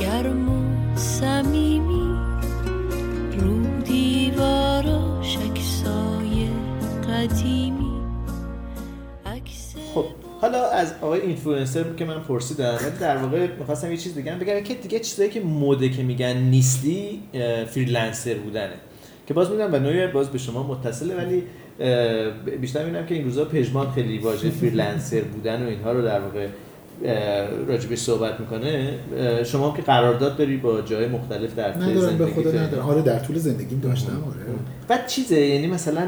گرم 0.00 0.48
و 0.48 0.96
صمیمی 0.96 2.16
رو 3.38 3.82
دیواراش 3.84 5.36
عکسای 5.36 6.48
قدیمی. 7.08 8.00
خب 9.94 10.04
حالا 10.40 10.70
از 10.70 10.94
آقای 11.02 11.20
اینفلوئنسر 11.20 11.84
که 11.96 12.04
من 12.04 12.20
پرسیدم 12.20 12.78
در 13.00 13.16
واقع 13.16 13.46
می‌خواستم 13.58 13.90
یه 13.90 13.96
چیز 13.96 14.14
بگم 14.14 14.38
بگم 14.38 14.60
که 14.60 14.74
دیگه 14.74 14.98
چیزایی 15.00 15.30
که 15.30 15.40
مده 15.40 15.88
که 15.88 16.02
میگن 16.02 16.36
نیستی 16.36 17.22
freelancer 17.66 18.34
بودنه. 18.34 18.74
که 19.26 19.34
باز 19.34 19.50
میگم 19.50 19.70
به 19.70 19.78
نوعی 19.78 20.06
باز 20.06 20.30
به 20.30 20.38
شما 20.38 20.62
متصله 20.62 21.14
ولی 21.16 21.42
بیشتر 22.60 22.84
می‌بینم 22.84 23.06
که 23.06 23.14
این 23.14 23.24
روزا 23.24 23.44
پژمان 23.44 23.90
خیلی 23.90 24.18
واژه 24.18 24.50
freelancer 24.60 25.20
بودن 25.20 25.62
و 25.62 25.68
اینها 25.68 25.92
رو 25.92 26.02
در 26.02 26.20
واقع 26.20 26.46
راجع 27.68 27.81
بهش 27.81 27.98
صحبت 27.98 28.40
می‌کنه 28.40 28.94
شما 29.44 29.74
که 29.76 29.82
قرارداد 29.82 30.36
داری 30.36 30.56
با 30.56 30.80
جای 30.80 31.06
مختلف 31.06 31.54
در 31.54 31.72
طول 31.72 31.82
ندارم 31.82 32.18
به 32.18 32.26
خدا. 32.26 32.50
ندارم. 32.50 32.86
آره 32.88 33.02
در 33.02 33.18
طول 33.18 33.38
زندگیم 33.38 33.80
داشتم 33.80 34.12
آره. 34.12 34.56
بعد 34.88 35.06
چیزه؟ 35.06 35.40
یعنی 35.40 35.66
مثلا 35.66 36.02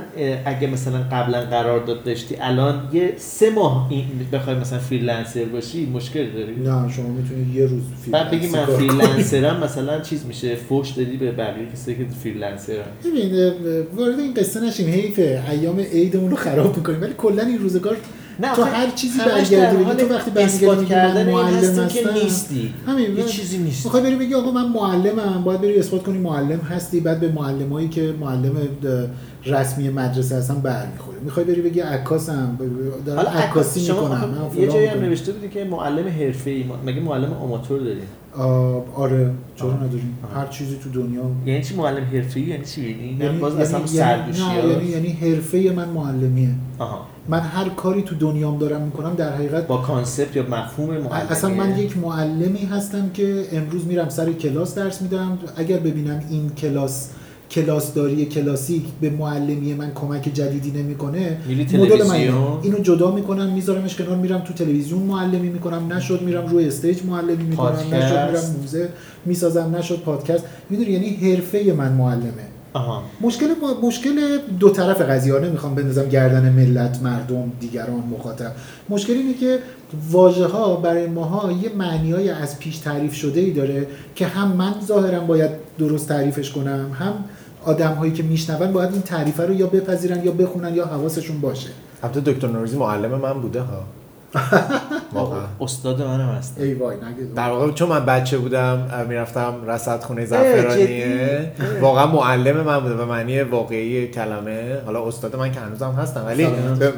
اگه 0.45 0.67
مثلا 0.67 0.99
قبلا 1.13 1.41
قرارداد 1.41 2.05
داشتی 2.05 2.37
الان 2.41 2.89
یه 2.93 3.13
سه 3.17 3.51
ماه 3.51 3.87
این 3.91 4.07
بخوای 4.33 4.57
مثلا 4.57 4.79
freelancer 4.79 5.45
باشی 5.45 5.87
مشکل 5.87 6.31
داری؟ 6.31 6.57
نه 6.57 6.93
شما 6.93 7.09
می‌تونید 7.09 7.55
یه 7.55 7.67
روز 7.67 7.83
بعد 8.11 8.31
بگی 8.31 8.47
من. 8.47 8.65
freelancer 8.65 9.56
م 9.56 9.65
مثلا 9.65 10.01
چیز 10.01 10.27
میشه؟ 10.27 10.55
فوش 10.55 10.91
دادی 10.91 11.17
به 11.17 11.33
بقیه 11.33 11.67
کسایی 11.73 11.97
که 11.97 12.05
freelancer 12.23 12.74
ن. 12.74 12.85
ببین 13.05 13.53
وارد 13.97 14.19
این 14.19 14.35
قصه 14.35 14.61
نشیم 14.61 14.89
حیفه. 14.89 15.43
ایام 15.51 15.81
عیدمون 15.81 16.31
رو 16.31 16.37
خراب 16.37 16.77
می‌کنیم 16.77 17.03
ولی 17.03 17.13
کلا 17.19 17.43
این 17.43 17.59
روزگار 17.59 17.97
نه 18.41 18.55
تو 18.55 18.63
هر 18.63 18.91
چیزی 18.91 19.19
برگردی 19.19 19.77
بگی 19.77 20.07
تو 20.07 20.15
وقتی 20.15 20.31
برگردی 20.31 20.87
کردن 20.87 21.23
من 21.23 21.29
این 21.29 21.37
معلم 21.37 21.57
هستیم 21.57 21.89
که 21.89 22.09
هستم. 22.09 22.23
نیستی. 22.23 22.75
همین 22.87 23.17
یه 23.17 23.25
چیزی 23.25 23.59
نیست. 23.59 23.85
می‌خوای 23.85 24.03
بری 24.03 24.17
بگی 24.17 24.35
آقا 24.35 24.51
من 24.51 24.69
معلمم 24.69 25.45
باید 25.45 25.61
بری 25.61 25.79
اثبات 25.79 26.03
کنی 26.03 26.19
معلم 26.19 26.59
هستی 26.61 27.01
بعد 27.01 27.21
به 27.21 27.33
معلمایی 27.33 27.89
که 27.89 28.15
معلم 28.21 28.53
رسمی 29.47 29.89
مدرسه 29.89 30.37
هستن 30.37 30.55
برمیخوری 30.55 31.19
می‌خوای 31.25 31.47
بری 31.47 31.63
بگی 31.63 31.81
عکاسم 31.81 32.59
دارم 33.07 33.19
حالا 33.19 33.31
عکاسی 33.31 33.81
می‌کنم 33.93 34.35
یه 34.57 34.67
جایی 34.69 34.87
هم 34.87 35.01
نوشته 35.01 35.33
بودی 35.33 35.49
که 35.49 35.65
معلم 35.65 36.09
حرفه‌ای 36.09 36.65
مگه 36.87 37.01
معلم 37.01 37.33
آماتور 37.33 37.79
داری؟ 37.81 38.01
آره 38.95 39.31
چرا. 39.57 39.73
نداریم؟ 39.73 40.19
هر 40.35 40.47
چیزی 40.47 40.77
تو 40.77 40.91
دنیا. 40.91 41.23
یعنی 41.47 41.63
چی 41.65 41.75
معلم 41.77 42.05
حرفه‌ای؟ 42.13 42.47
یعنی 42.47 42.65
چی؟ 42.65 42.91
یعنی 42.91 43.17
یعنی 43.21 43.39
باز 43.39 43.53
یعنی- 43.53 43.65
اصلا 43.65 43.79
یعنی- 43.79 43.89
سردوشی 44.33 44.43
یعنی 44.69 44.85
یعنی 44.85 45.09
حرفه 45.09 45.73
من 45.77 45.89
معلمیه. 45.89 46.49
آها. 46.79 47.07
من 47.29 47.41
هر 47.41 47.69
کاری 47.69 48.03
تو 48.03 48.15
دنیام 48.15 48.59
دارم 48.59 48.81
می‌کنم 48.83 49.15
در 49.15 49.35
حقیقت 49.35 49.67
با 49.67 49.77
concept 49.77 50.37
یا 50.37 50.43
مفهوم 50.43 50.91
معلمی 50.91 51.31
اصلا 51.31 51.51
من 51.51 51.79
یک 51.79 51.99
معلمی 51.99 52.65
هستم 52.65 53.11
که 53.15 53.45
امروز 53.53 53.87
میرم 53.87 54.09
سر 54.09 54.33
کلاس 54.33 54.75
درس 54.75 55.03
میدم. 55.03 55.39
اگر 55.57 55.79
ببینم 55.79 56.23
این 56.31 56.51
کلاس 56.51 57.11
کلاسداری 57.51 58.27
کلاسیک 58.27 58.83
به 59.01 59.11
معلمی 59.11 59.75
من 59.75 59.93
کمک 59.95 60.31
جدیدی 60.35 60.71
نمی‌کنه 60.71 61.37
مدل 61.73 62.07
من. 62.07 62.15
اینو 62.63 62.79
جدا 62.79 63.11
می‌کنم 63.11 63.53
میذارمش 63.53 63.97
کنار 63.97 64.17
میرم 64.17 64.39
تو 64.41 64.53
تلویزیون 64.53 65.03
معلمی 65.03 65.49
می‌کنم 65.49 65.93
نشد 65.93 66.23
میرم 66.23 66.47
روی 66.47 66.67
stage 66.67 67.05
معلمی 67.05 67.45
می‌کنم 67.45 67.69
نشد 67.73 67.91
پادکست. 67.91 68.49
میرم 68.51 68.61
موزه 68.61 68.89
می‌سازم 69.25 69.77
نشد 69.79 70.01
پادکست. 70.01 70.45
می‌دونی 70.71 70.91
یعنی 70.91 71.09
حرفه 71.09 71.73
من 71.73 71.93
معلمه. 71.93 72.49
آها. 72.73 73.03
مشکل 73.21 73.47
ما- 73.63 73.89
مشکل 73.89 74.39
دو 74.61 74.71
طرف 74.71 75.01
قضیه 75.01 75.33
ها 75.33 75.39
نمی‌خوام 75.39 75.75
بندازم 75.75 76.09
گردن 76.09 76.53
ملت 76.53 77.03
مردم 77.03 77.53
دیگران 77.61 78.03
مخاطب. 78.19 78.53
مشکل 78.89 79.13
اینه 79.13 79.35
که 79.35 79.59
واژه 80.11 80.47
ها 80.47 80.77
برای 80.77 81.07
ماها 81.07 81.53
یه 81.53 81.71
معنی 81.79 82.13
های 82.13 82.31
از 82.31 82.59
پیش 82.59 82.79
تعریف 82.79 83.15
شده 83.15 83.41
ای 83.41 83.51
داره 83.51 83.87
که 84.15 84.27
هم 84.27 84.49
من 84.53 84.75
ظاهرا 84.87 85.21
باید 85.21 85.51
درست 85.79 86.09
تعریفش 86.09 86.51
کنم 86.51 86.91
هم 86.99 87.13
آدم 87.65 87.93
هایی 87.93 88.13
که 88.13 88.23
میشنون 88.23 88.73
باید 88.73 88.93
این 88.93 89.03
تعریفه 89.03 89.47
رو 89.47 89.55
یا 89.55 89.67
بپذیرن 89.67 90.25
یا 90.25 90.33
بخونن 90.33 90.75
یا 90.75 90.87
حواسشون 90.87 91.41
باشه. 91.41 91.69
البته 92.03 92.21
دکتر 92.21 92.49
نوروزی 92.49 92.77
معلم 92.77 93.11
من 93.11 93.33
بوده 93.33 93.61
ها. 93.61 93.83
واقعا. 95.13 95.41
استاد 95.61 96.03
منم 96.03 96.29
هست. 96.29 96.61
ای 96.61 96.75
وای 96.75 96.97
نگه 96.97 97.35
در 97.37 97.51
واقع 97.51 97.73
چون 97.73 97.89
من 97.89 98.07
بچه 98.07 98.39
بودم 98.39 99.07
می‌رفتم 99.09 99.55
رصد 99.67 100.03
خونه 100.03 100.25
زعفرانیه. 100.25 101.53
واقعا 101.81 102.07
معلم 102.07 102.57
من 102.61 102.81
بوده 102.81 102.95
به 102.95 103.05
معنی 103.05 103.43
واقعی 103.43 104.09
کلمه. 104.09 104.81
حالا 104.87 105.07
استاد 105.09 105.37
من 105.37 105.53
که 105.53 105.61
هنوزم 105.61 105.91
هستم 105.91 106.27
ولی 106.27 106.47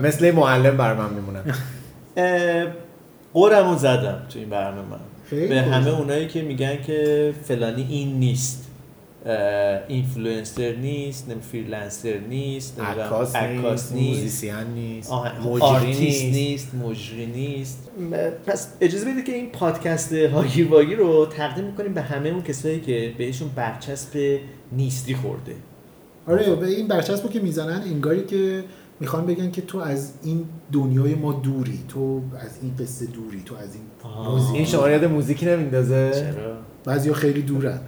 مثل 0.02 0.30
معلم 0.30 0.76
بر 0.76 0.94
من 0.94 1.10
میمونن 1.14 1.40
اه، 2.16 2.66
غرمو 3.34 3.78
زدم 3.78 4.18
تو 4.32 4.38
این 4.38 4.50
برنامه. 4.50 4.88
من 5.32 5.48
به. 5.48 5.62
همه 5.62 5.90
اونایی 5.90 6.28
که 6.28 6.42
میگن 6.42 6.82
که 6.86 7.32
فلانی 7.44 7.86
این 7.90 8.18
نیست. 8.18 8.59
اینفلوئنسر 9.88 10.72
نیست 10.72 11.28
نمی 11.28 11.40
freelancer 11.40 12.18
نیست 12.28 12.80
عکاس 12.80 13.36
نیست 13.36 13.92
نیست. 13.92 13.92
موزیسین 13.92 14.54
نیست 14.74 15.12
مجری 15.12 15.60
آرتیست 15.60 16.00
نیست. 16.00 16.34
نیست 16.34 16.74
مجری 16.74 17.26
نیست. 17.26 17.90
پس 18.46 18.68
اجازه 18.80 19.12
بدید 19.12 19.24
که 19.24 19.32
این 19.32 19.50
پادکست 19.50 20.12
هاگیر 20.12 20.68
واگیر 20.68 20.98
رو 20.98 21.26
تقدیم 21.26 21.64
می‌کنیم 21.64 21.94
به 21.94 22.02
همه 22.02 22.28
اون 22.28 22.42
کسایی 22.42 22.80
که 22.80 23.14
بهشون 23.18 23.48
برچسب 23.56 24.38
نیستی 24.72 25.14
خورده. 25.14 25.54
آره 26.26 26.54
به 26.54 26.66
این 26.66 26.88
برچسبو 26.88 27.28
که 27.28 27.40
می‌زنن 27.40 27.82
انگاری 27.82 28.24
که 28.24 28.64
می‌خوان 29.00 29.26
بگن 29.26 29.50
که 29.50 29.62
تو 29.62 29.78
از 29.78 30.12
این 30.22 30.44
دنیای 30.72 31.14
ما 31.14 31.32
دوری 31.32 31.78
تو 31.88 32.22
از 32.40 32.58
این 32.62 32.76
قصه 32.80 33.06
دوری 33.06 33.42
تو 33.44 33.54
از 33.54 33.74
این 33.74 34.14
موزیک. 34.24 34.54
این 34.54 34.64
شما 34.64 34.90
یاد 34.90 35.04
موزیکی 35.04 35.46
نمیندازه؟ 35.46 36.10
چرا؟ 36.14 36.56
بعضیا 36.84 37.12
خیلی 37.12 37.42
دورن. 37.42 37.80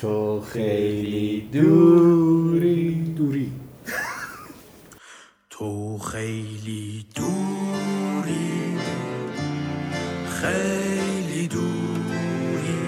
تو 0.00 0.40
خیلی 0.40 1.48
دوری. 1.52 3.14
دوری. 3.16 3.52
تو 5.50 5.98
خیلی 5.98 7.06
دوری. 7.14 8.78
خیلی 10.28 11.48
دوری. 11.48 12.80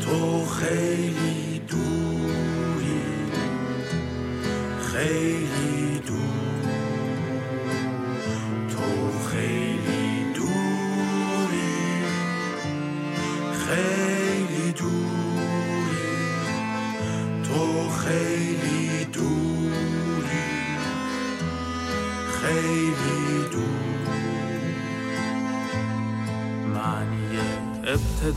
تو 0.00 0.44
خیلی 0.44 1.60
دوری. 1.68 3.02
خیلی 4.80 5.67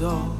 door. 0.01 0.30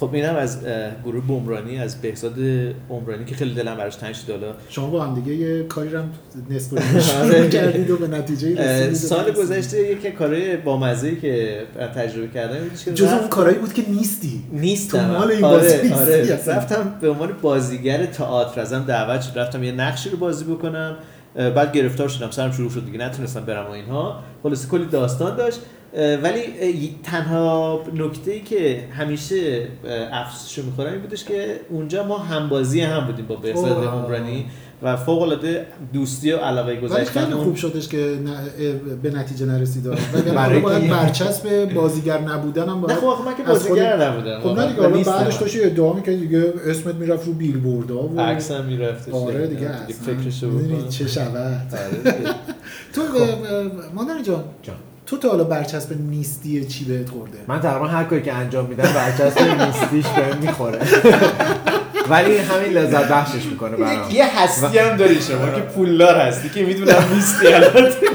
خب 0.00 0.14
اینم 0.14 0.36
از 0.36 0.58
گروه 1.04 1.24
بومرانی 1.24 1.78
از 1.78 2.00
بهزاد 2.02 2.34
عمرانی 2.90 3.24
که 3.24 3.34
خیلی 3.34 3.54
دلم 3.54 3.76
براش 3.76 3.96
تنگ 3.96 4.14
شد. 4.14 4.30
حالا 4.30 4.54
شما 4.68 4.90
با 4.90 5.04
هم 5.04 5.14
دیگه 5.14 5.34
یه 5.34 5.62
کاری 5.62 5.94
هم 5.94 6.10
نسبت 6.50 7.00
شروع 7.00 7.48
کردید 7.48 7.90
و 7.90 7.96
به 7.96 8.08
نتیجه 8.08 8.48
رسیدید 8.48 8.94
سال 8.94 9.30
گذشته 9.30 9.92
یکی 9.92 10.10
کارهای 10.10 10.56
بامزه‌ای 10.56 11.20
که 11.20 11.62
تجربه 11.94 12.28
کردم 12.28 12.56
جز 12.94 13.12
اون 13.12 13.28
کارهایی 13.28 13.58
بود 13.58 13.72
که 13.72 13.90
نیستی. 13.90 14.42
نیستم. 14.52 14.98
تو 14.98 15.04
مال 15.04 15.30
این 15.30 15.44
آره 15.44 15.94
آره. 15.94 16.40
رفتم 16.46 16.94
به 17.00 17.10
عنوان 17.10 17.32
بازیگر 17.42 18.06
تئاتر 18.06 18.60
ازم 18.60 18.84
دعوت 18.88 19.22
شد. 19.22 19.38
رفتم 19.38 19.62
یه 19.64 19.72
نقشی 19.72 20.10
رو 20.10 20.16
بازی 20.16 20.44
بکنم. 20.44 20.96
بعد 21.34 21.72
گرفتار 21.72 22.08
شدم. 22.08 22.30
سرم 22.30 22.52
شروع 22.52 22.70
شد 22.70 22.84
دیگه. 22.84 22.98
نتونستم 22.98 23.44
برم 23.44 23.66
و 23.66 23.70
اینها. 23.70 24.20
خلاصه 24.42 24.68
کلی 24.68 24.84
داستان 24.84 25.36
داشت. 25.36 25.60
ولی 25.94 26.94
تنها 27.02 27.80
نکته 27.94 28.30
ای 28.30 28.40
که 28.40 28.84
همیشه 28.98 29.66
افسوسشو 30.12 30.62
می‌خورم 30.62 30.92
این 30.92 31.00
بودش 31.00 31.24
که 31.24 31.60
اونجا 31.70 32.06
ما 32.06 32.18
همبازی 32.18 32.80
هم 32.80 33.06
بودیم 33.06 33.26
با 33.26 33.36
بهزاد. 33.36 33.84
عمرانی 33.84 34.46
و 34.82 34.96
فوق 34.96 35.22
العاده 35.22 35.66
دوستی 35.92 36.32
و 36.32 36.36
علاقه 36.36 36.80
گذاشتن 36.80 37.20
خیلی 37.20 37.32
اون 37.32 37.44
خوب 37.44 37.56
شدش 37.56 37.88
که 37.88 38.18
نه- 38.24 38.72
به 39.02 39.10
نتیجه 39.10 39.46
نرسید 39.46 39.86
وگرنه 40.14 40.32
برای 40.34 40.60
باید؟ 40.60 40.90
برچسب 40.90 41.74
بازیگر 41.74 42.18
نبودن 42.20 42.62
هم 42.68 42.74
نه 42.74 42.80
باید 42.80 42.98
خب 42.98 43.06
آخه 43.06 43.24
من 43.24 43.36
که 43.36 43.42
بازیگر 43.42 44.08
نبودم 44.08 44.40
خب 44.40 44.60
نه. 44.60 44.66
دیگه. 44.92 45.04
بعدش 45.10 45.36
داشتی 45.36 45.62
ادعا 45.62 45.92
می‌کردی 45.92 46.16
دیگه 46.20 46.52
اسمت 46.66 46.94
می‌رفت 46.94 47.26
رو 47.26 47.32
بیل 47.32 47.58
بوردا 47.58 48.02
و 48.02 48.20
عکسم 48.20 48.64
میرفتش 48.64 49.14
آره 49.14 49.46
دیگه 49.46 49.68
اصلا 49.68 50.14
فکرشو 50.16 50.88
چه 50.88 51.08
شود 51.08 51.74
آره. 51.74 52.14
تو 52.94 53.00
اه، 53.00 53.94
مادر 53.94 54.22
جان 54.22 54.44
جان. 54.62 54.76
تو 55.10 55.16
تا 55.16 55.28
حالا 55.28 55.44
برچسب 55.44 56.00
نیستی 56.10 56.64
چی 56.64 56.84
بهت 56.84 57.10
خورده؟ 57.10 57.38
من 57.48 57.60
تقریبا 57.60 57.86
هر 57.86 58.04
کاری 58.04 58.22
که 58.22 58.32
انجام 58.32 58.66
میدم 58.66 58.92
برچسب 58.94 59.40
نیستیش 59.40 60.06
بهم 60.12 60.38
می‌خوره. 60.38 60.78
ولی 62.10 62.36
همین 62.36 62.72
لذت 62.72 63.08
بخشش 63.08 63.44
می‌کنه 63.44 63.76
برام. 63.76 64.10
یه 64.10 64.40
هستی 64.40 64.78
هم 64.78 64.96
داری 64.96 65.20
شما 65.20 65.50
که 65.50 65.60
پولدار 65.60 66.16
هستی 66.20 66.48
که 66.48 66.64
می‌دونم 66.64 67.04
نیستی 67.14 67.46
البته 67.46 68.06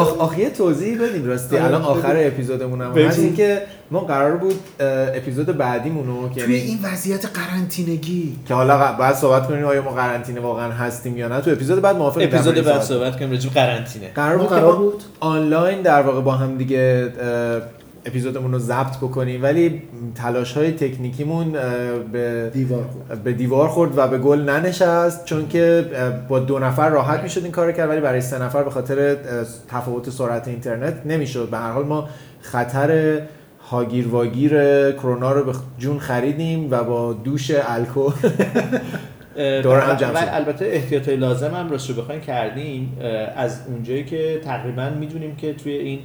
آخ 0.00 0.18
آخ 0.18 0.38
یه 0.38 0.50
توضیح 0.50 1.02
بدیم 1.02 1.26
راستی. 1.26 1.56
آره، 1.56 1.64
الان. 1.64 1.82
آخر 1.82 2.14
اپیزودمون 2.16 2.80
هم. 2.80 2.98
هست. 2.98 3.18
این 3.18 3.36
که 3.36 3.62
ما 3.90 4.00
قرار 4.00 4.36
بود 4.36 4.54
اپیزود 5.14 5.46
بعدیمونو 5.46 6.28
که 6.28 6.44
توی 6.44 6.54
این 6.54 6.78
وضعیت 6.82 7.26
قرنطینگی. 7.26 8.36
که 8.48 8.54
حالا 8.54 8.92
باید 8.92 9.14
صحبت 9.14 9.48
کنیم 9.48 9.64
آیا 9.64 9.82
ما 9.82 9.90
قرنطینه 9.90 10.40
واقعا 10.40 10.72
هستیم 10.72 11.16
یا 11.16 11.28
نه. 11.28 11.40
تو 11.40 11.50
اپیزود 11.50 11.80
بعد 11.82 11.96
موافق 11.96 12.20
اپیزود 12.22 12.54
بعد 12.54 12.82
صحبت 12.82 13.16
کنیم 13.18 13.30
راجع 13.30 13.48
به 13.48 13.54
قرنطینه. 13.54 14.08
قرار 14.14 14.76
بود 14.76 15.02
آنلاین 15.20 15.82
در 15.82 16.02
واقع 16.02 16.20
با 16.20 16.32
هم 16.32 16.56
دیگه 16.56 17.12
اپیزودمون 18.08 18.52
رو 18.52 18.58
ضبط 18.58 18.96
بکنیم. 18.96 19.42
ولی 19.42 19.82
تلاش 20.14 20.52
های 20.52 20.72
تکنیکیمون 20.72 21.52
به 22.12 22.50
دیوار 22.54 22.84
خورد. 22.84 23.22
به 23.22 23.32
دیوار 23.32 23.68
خورد 23.68 23.98
و 23.98 24.08
به 24.08 24.18
گل 24.18 24.40
ننشست 24.40 25.24
چون 25.24 25.48
که 25.48 25.84
با 26.28 26.38
دو 26.38 26.58
نفر 26.58 26.88
راحت 26.88 27.22
می‌شد 27.22 27.42
این 27.42 27.52
کار 27.52 27.72
کرد 27.72 27.88
ولی 27.88 28.00
برای 28.00 28.20
سه 28.20 28.42
نفر 28.42 28.62
به 28.62 28.70
خاطر 28.70 29.16
تفاوت 29.68 30.10
سرعت 30.10 30.48
اینترنت 30.48 31.06
نمی‌شد. 31.06 31.48
به 31.50 31.58
هر 31.58 31.72
حال 31.72 31.84
ما 31.84 32.08
خطر 32.40 33.20
هاگیر 33.70 34.08
واگیر 34.08 34.52
کرونا 34.92 35.32
رو 35.32 35.44
به 35.44 35.58
جون 35.78 35.98
خریدیم 35.98 36.68
و 36.70 36.84
با 36.84 37.12
دوش 37.12 37.52
الکل 37.54 38.28
دور 39.62 39.80
هم 39.80 39.96
جمع. 39.96 40.28
البته 40.30 40.64
احتیاط 40.64 41.08
لازم 41.08 41.54
هم 41.54 41.68
رو 41.68 41.76
بخواین 41.98 42.20
کردیم. 42.20 42.96
از 43.36 43.60
اونجایی 43.68 44.04
که 44.04 44.40
تقریبا 44.44 44.90
می‌دونیم 45.00 45.36
که 45.36 45.54
توی 45.54 45.72
این 45.72 45.98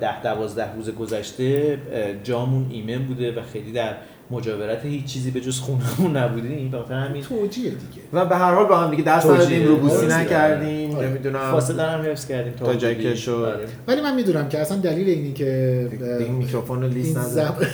ده 0.00 0.22
دوازده 0.22 0.74
روز 0.74 0.90
گذشته 0.90 1.78
جامون 2.24 2.70
ایمن 2.70 3.04
بوده 3.04 3.40
و 3.40 3.42
خیلی 3.42 3.72
در 3.72 3.94
مجاورت 4.32 4.84
هیچ 4.84 5.04
چیزی 5.04 5.30
به 5.30 5.40
جز 5.40 5.58
خونمون 5.60 6.16
نبودیم 6.16 6.70
به 6.70 6.78
خاطر 6.78 6.94
همین 6.94 7.22
توجیه 7.22 7.70
دیگه 7.70 8.02
و 8.12 8.24
به 8.24 8.36
هر 8.36 8.54
حال 8.54 8.66
با 8.66 8.76
هم 8.76 8.90
دیگه 8.90 9.02
دست. 9.02 9.26
ندادیم 9.26 9.66
روبوسی 9.66 9.96
آره. 9.96 10.14
نکردیم 10.20 10.94
آره. 10.96 11.08
نمی‌دونم 11.08 11.50
فاصله 11.50 11.82
هم 11.82 12.00
حفظ 12.04 12.26
کردیم 12.26 12.52
تا 12.52 12.74
جایی. 12.74 12.96
که 12.96 13.14
شد. 13.14 13.30
آره. 13.30 13.66
ولی 13.88 14.00
من 14.00 14.14
می‌دونم 14.14 14.48
که 14.48 14.58
اصلا 14.58 14.76
دلیل 14.78 15.08
اینی 15.08 15.32
که 15.32 15.88
دیگه 15.90 16.30
میکروفون 16.30 16.82
رو 16.82 16.88
لیست 16.88 17.16
این 17.16 17.26
نزد 17.26 17.54
زب- 17.54 17.66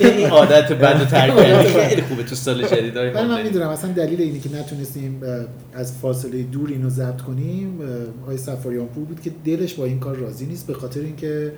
این 0.04 0.30
عادت 0.30 0.72
بد 0.72 0.98
رو 1.00 1.04
ترک 1.04 1.36
کردی 1.36 1.68
خیلی 1.68 2.02
خوبه 2.02 2.22
تو 2.22 2.34
سال 2.34 2.66
جدید 2.66 2.94
داریم 2.94 3.14
ولی 3.14 3.26
من 3.28 3.42
می‌دونم 3.42 3.68
اصلا 3.68 3.92
دلیل 3.92 4.20
اینی 4.20 4.40
که 4.40 4.50
نتونستیم 4.56 5.20
از 5.74 5.98
فاصله 5.98 6.42
دور 6.42 6.68
اینو 6.68 6.88
ضبط 6.90 7.20
کنیم 7.20 7.80
آقای 8.22 8.36
سفاریان 8.36 8.86
پور 8.86 9.04
بود 9.04 9.20
که 9.20 9.30
دلش 9.44 9.74
با 9.74 9.84
این 9.84 9.98
کار 10.00 10.16
راضی 10.16 10.46
نیست 10.46 10.66
به 10.66 10.74
خاطر 10.74 11.00
اینکه 11.00 11.52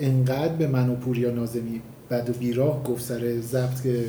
انقدر 0.00 0.52
به 0.54 0.66
من 0.66 0.88
و 0.90 0.94
پوریا 0.94 1.30
نازمی 1.30 1.80
بد 2.10 2.30
و 2.30 2.32
بیراه 2.32 2.84
گفت 2.84 3.04
سر 3.04 3.40
ضبط 3.40 3.82
که 3.82 4.04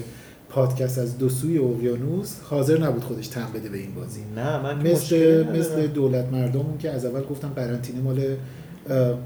پادکست 0.50 1.00
از 1.00 1.18
دو 1.18 1.30
سوی 1.30 1.58
اقیانوس 1.58 2.36
حاضر 2.44 2.78
نبود 2.78 3.04
خودش 3.04 3.28
تن 3.28 3.48
بده 3.54 3.70
به 3.70 3.78
این 3.78 3.96
بازی 3.96 4.22
نه 4.36 4.60
من 4.60 4.78
مثل 4.78 5.44
مثل. 5.44 5.88
دولت 5.88 6.26
مردمون 6.32 6.78
که 6.78 6.90
از 6.90 7.06
اول 7.06 7.22
گفتم 7.22 7.52
قرنطینه 7.56 8.02
مال 8.02 8.22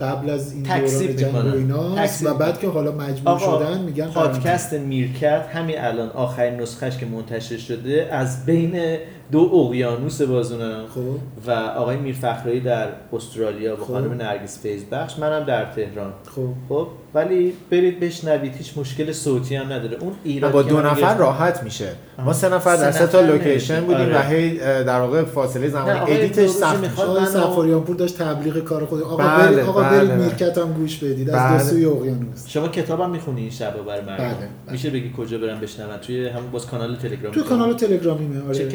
قبل 0.02 0.30
از 0.30 0.54
این 0.54 0.64
دوران 0.64 1.16
جنگ 1.16 1.36
و. 1.36 1.56
ایناست 1.56 2.26
و 2.26 2.34
بعد 2.34 2.60
که 2.60 2.68
حالا 2.68 2.92
مجبور 2.92 3.40
شدن 3.40 3.82
میگن 3.82 4.08
پادکست 4.08 4.74
میرکت 4.74 5.46
همین 5.54 5.76
الان 5.80 6.10
آخرین 6.10 6.62
نسخهش 6.62 6.98
که 6.98 7.06
منتشر 7.06 7.58
شده 7.58 8.08
از 8.12 8.46
بین 8.46 8.98
دو 9.32 9.40
اقیانوس 9.40 10.22
بازونه. 10.22 10.76
خب. 10.96 11.02
و 11.48 11.52
آقای 11.52 11.98
میرفخرایی 11.98 12.60
در 12.60 12.88
استرالیا 13.14 13.76
با 13.76 13.86
خب. 13.86 13.94
خانم 13.94 14.14
نرگس 14.14 14.62
فیزبخش 14.62 15.20
منم 15.20 15.44
در 15.44 15.66
تهران. 15.66 16.14
خب. 16.36 16.50
خب 16.70 16.88
ولی 17.14 17.54
برید 17.72 18.00
بشنوید 18.00 18.56
هیچ 18.56 18.78
مشکل 18.78 19.12
صوتی 19.12 19.56
هم 19.56 19.74
نداره. 19.74 19.98
اون 19.98 20.12
و 20.12 20.16
ایراد 20.24 20.52
با 20.52 20.62
دو 20.62 20.82
نفر 20.82 21.18
راحت 21.18 21.64
میشه. 21.64 21.90
ما 22.26 22.34
سه 22.34 22.50
نفر 22.50 22.76
در 22.76 22.92
سه 22.92 23.08
تا 23.08 23.22
لوکیشن. 23.22 23.82
بودیم 23.82 24.02
آره. 24.02 24.20
و 24.20 24.22
هی 24.22 24.58
در 24.84 25.00
واقع 25.00 25.24
فاصله 25.24 25.70
زمانی 25.70 26.00
ادیتش 26.00 26.50
سخت 26.50 26.78
میشه 26.78 27.26
سفاریانپور 27.26 27.96
داشت 27.96 28.18
تبلیغ 28.18 28.60
کار 28.60 28.86
خود 28.86 29.02
آقا 29.04 29.18
بله، 29.18 29.48
برید 29.48 29.60
آقا 29.60 29.82
بله، 29.82 29.98
برید 29.98 30.10
بله. 30.10 30.24
میرکت 30.24 30.58
هم 30.58 30.74
گوش 30.74 30.98
بدید. 30.98 31.30
از 31.30 31.36
بله. 31.36 31.58
دو 31.58 31.64
سوی 31.64 31.86
اقیانوس. 31.86 32.48
شما 32.48 32.68
کتابم 32.68 33.10
می‌خونی 33.10 33.42
این 33.42 33.50
شبا 33.50 33.84
برای 33.84 34.02
مردم؟ 34.02 34.24
بله، 34.24 34.34
بله. 34.34 34.72
میشه 34.72 34.90
بگی 34.90 35.14
کجا 35.18 35.38
برن 35.38 35.60
بشنون 35.60 35.98
توی 35.98 36.28
همون 36.28 36.52
باز 36.52 36.68
کانال 36.68 36.96
تلگرام 36.96 37.34
تو. 37.34 37.44
کانال 37.44 37.74
تلگرامیمه 37.74 38.48
آره. 38.48 38.56
چه 38.58 38.68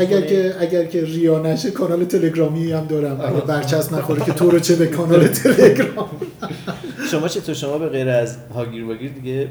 اگر؟ 0.00 0.20
که 0.20 0.54
اگر 0.60 0.84
که 0.84 1.04
ریا 1.04 1.38
نشه 1.38 1.70
کانال 1.70 2.04
تلگرامی 2.04 2.72
هم 2.72 2.86
دارم. 2.86 3.20
اگه 3.20 3.40
برچسب 3.40 3.94
نخوره 3.94 4.24
که 4.24 4.32
تو 4.32 4.50
رو 4.50 4.58
چه 4.58 4.76
به 4.76 4.86
کانال 4.86 5.26
تلگرام؟ 5.26 6.08
شما 7.10 7.28
چطور؟ 7.28 7.54
شما 7.54 7.78
به 7.78 7.88
غیر 7.88 8.08
از 8.08 8.36
هاگیر 8.54 8.84
واگیر 8.84 9.10
دیگه 9.10 9.48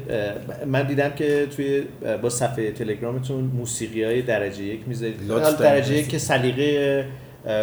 من 0.66 0.86
دیدم 0.86 1.10
که 1.10 1.46
توی 1.56 1.82
با 2.22 2.30
صفحه 2.30 2.72
تلگرامتون 2.72 3.44
موسیقی 3.44 4.04
های 4.04 4.22
درجه 4.22 4.62
یک 4.62 4.80
می‌ذارید. 4.86 5.16
درجه 5.60 5.94
یک 5.94 6.08
که 6.08 6.18
سلیقه 6.18 7.04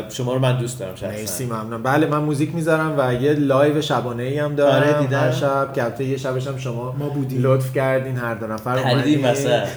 شما 0.09 0.33
رو 0.33 0.39
من 0.39 0.57
دوست 0.57 0.79
دارم 0.79 0.95
شخصا. 0.95 1.07
مرسی 1.07 1.45
ممنون. 1.45 1.83
بله 1.83 2.07
من 2.07 2.17
music 2.17 2.55
می‌ذارم 2.55 2.95
و 2.97 3.13
یه 3.13 3.33
live 3.33 3.81
شبانه 3.81 4.23
ای 4.23 4.39
هم 4.39 4.55
دارم. 4.55 4.75
آره، 4.75 5.01
دیدم. 5.01 5.19
هر 5.19 5.31
شب 5.31 5.73
که 5.73 5.83
البته 5.83 6.03
یه 6.03 6.17
شبش 6.17 6.47
هم 6.47 6.57
شما 6.57 6.95
ما 6.99 7.09
بودیم. 7.09 7.43
لطف 7.43 7.73
کردین 7.73 8.17
هر 8.17 8.35
دو 8.35 8.47
نفر. 8.47 8.75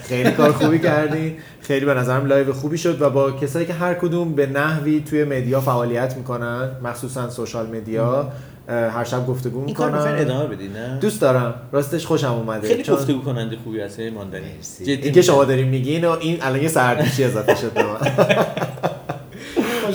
خیلی 0.02 0.30
کار 0.30 0.52
خوبی 0.52 0.78
کردین. 0.88 1.36
خیلی 1.60 1.86
به 1.86 1.94
نظرم 1.94 2.26
live 2.26 2.52
خوبی 2.52 2.78
شد 2.78 3.02
و 3.02 3.10
با 3.10 3.30
کسایی 3.32 3.66
که 3.66 3.72
هر 3.72 3.94
کدوم 3.94 4.34
به 4.34 4.46
نحوی 4.46 5.00
توی 5.00 5.24
media 5.24 5.60
فعالیت 5.60 6.16
می‌کنن 6.16 6.70
مخصوصا 6.82 7.30
social 7.30 7.66
media 7.66 8.32
هر 8.68 9.04
شب 9.04 9.26
گفتگو 9.26 9.64
این 9.66 9.74
کار 9.74 9.90
می‌خواین 9.90 10.16
می‌کنن 10.16 10.30
ادامه 10.36 10.54
بدین 10.54 10.72
نه؟ 10.72 10.98
دوست 11.00 11.20
دارم. 11.20 11.54
راستش 11.72 12.06
خوشم 12.06 12.32
اومده. 12.32 12.68
خیلی 12.68 12.82
چون 12.82 12.94
گفتگو 12.94 13.20
کننده 13.22 13.56
خوبی 13.64 13.80
هست 13.80 14.00
های 14.00 14.10
ماندنی. 14.10 14.42
جدی 14.80 14.92
این 14.92 15.12
که 15.12 15.22
شما 15.22 15.44
دارین 15.44 15.68
میگین 15.68 16.04
و 16.04 16.10
این 16.20 16.38
الان 16.42 16.62
یه 16.62 16.68
سردوشی 16.68 17.24
اضافه 17.24 17.54
شد 17.54 17.72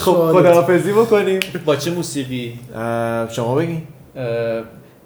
خب 0.03 0.31
خداحافظی 0.31 0.91
بکنیم. 0.91 1.39
با 1.65 1.75
چه 1.75 1.91
موسیقی؟ 1.91 2.59
شما 3.31 3.55
بگین. 3.55 3.81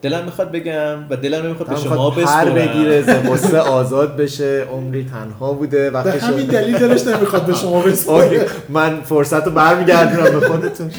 دلم 0.01 0.25
می‌خواد 0.25 0.51
بگم 0.51 1.05
و 1.09 1.15
دلم 1.15 1.45
نمی‌خواد 1.45 1.69
به 1.69 1.75
شما 1.75 2.09
بسپرم. 2.09 2.53
بگیره 2.53 3.01
ز 3.01 3.09
غصه 3.09 3.59
آزاد 3.59 4.17
بشه 4.17 4.65
عمری 4.71 5.03
تنها 5.03 5.53
بوده 5.53 5.89
به 5.89 5.89
وقتی 5.89 6.19
همین 6.19 6.45
دلیل 6.45 6.77
دلش 6.77 7.07
نمی‌خواد 7.07 7.45
به 7.45 7.53
شما 7.53 7.81
بسپاره 7.81 8.45
من 8.69 9.01
فرصت 9.01 9.45
رو 9.45 9.51
برمیگردونم 9.51 10.39
به 10.39 10.47
خودتون. 10.47 10.91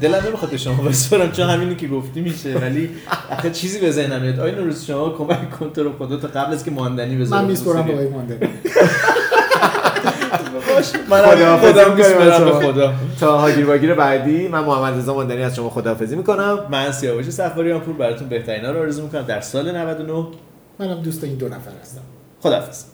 دلم 0.00 0.22
نمی‌خواد 0.26 0.50
به 0.50 0.56
شما 0.56 0.82
بسپرم 0.82 1.32
چون 1.32 1.48
همینی 1.48 1.76
که 1.76 1.88
گفتی 1.88 2.20
میشه. 2.20 2.58
ولی 2.58 2.90
آخه 3.30 3.50
چیزی 3.50 3.80
به 3.80 3.90
ذهنم 3.90 4.22
میاد. 4.22 4.40
آی 4.40 4.52
نوروز 4.52 4.84
شما 4.84 5.10
کمک 5.10 5.50
کن 5.50 5.70
تو 5.70 5.84
رو 5.84 5.92
خدا 5.98 6.16
تا 6.16 6.28
قبل 6.28 6.52
از 6.52 6.64
که 6.64 6.70
ماندنی 6.70 7.16
بذاره 7.16 7.42
من 7.42 7.48
میسپرم 7.48 7.86
به. 7.86 7.92
آقای 7.92 8.08
ماندنی. 8.08 8.48
من 11.10 11.24
می‌کنیم 11.30 11.48
از 11.48 11.96
میسپرم 11.96 12.44
به. 12.44 12.66
خدا. 12.66 12.94
تا 13.20 13.38
هاگیر 13.38 13.66
واگیر 13.66 13.94
بعدی 13.94 14.48
من 14.48 14.60
محمد 14.64 14.98
رضا 14.98 15.14
ماندنی 15.14 15.42
از 15.42 15.56
شما 15.56 15.70
خداحافظی 15.70 16.16
می‌کنم. 16.16 16.58
من 16.70 16.92
سیاوش 16.92 17.30
صفاریان 17.30 17.80
پور 17.80 17.94
براتون 17.94 18.28
بهترین 18.28 18.64
ها 18.64 18.70
رو 18.70 18.80
آرزو 18.80 19.02
می‌کنم. 19.02 19.22
در 19.22 19.40
سال 19.40 19.76
99 19.76 20.26
منم 20.78 21.02
دوست 21.02 21.24
این 21.24 21.34
دو 21.34 21.46
نفر 21.46 21.70
هستم. 21.82 22.00
خداحافظ. 22.40 22.84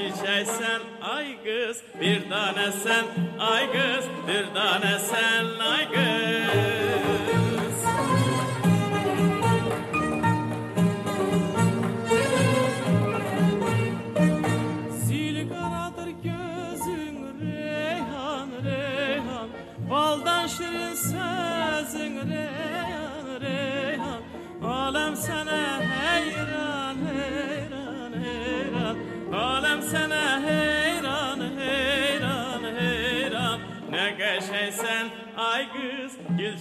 Çiçeksen 0.00 0.80
ay 1.02 1.36
kız 1.44 1.82
Bir 2.00 2.30
tane 2.30 2.72
sen 2.72 3.04
ay 3.38 3.72
kız 3.72 4.04
Bir 4.28 4.54
tane 4.54 4.98
sen 4.98 5.44
ay 5.66 5.92
kız 5.92 6.29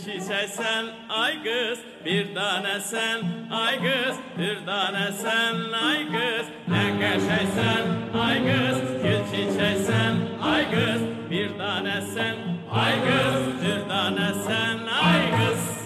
şişe 0.05 0.47
sen 0.47 0.85
ay 1.09 1.43
kız 1.43 1.79
bir 2.05 2.35
tane 2.35 2.79
sen 2.79 3.19
ay 3.51 3.75
kız 3.77 4.15
bir 4.37 4.65
tane 4.65 5.11
sen 5.11 5.55
ay 5.87 6.07
kız. 6.07 6.47
Ne 6.67 6.99
köşe 6.99 7.41
sen 7.55 8.19
ay 8.19 8.37
kız 8.37 8.77
gül 9.03 9.23
şişe 9.31 9.75
sen 9.87 10.15
ay 10.41 10.71
kız. 10.71 11.01
Bir 11.31 11.57
tane 11.57 12.01
sen 12.01 12.35
ay 12.71 12.93
kız 12.93 13.63
bir 13.63 13.89
tane 13.89 14.33
sen 14.47 14.77
ay 15.03 15.31
kız. 15.31 15.78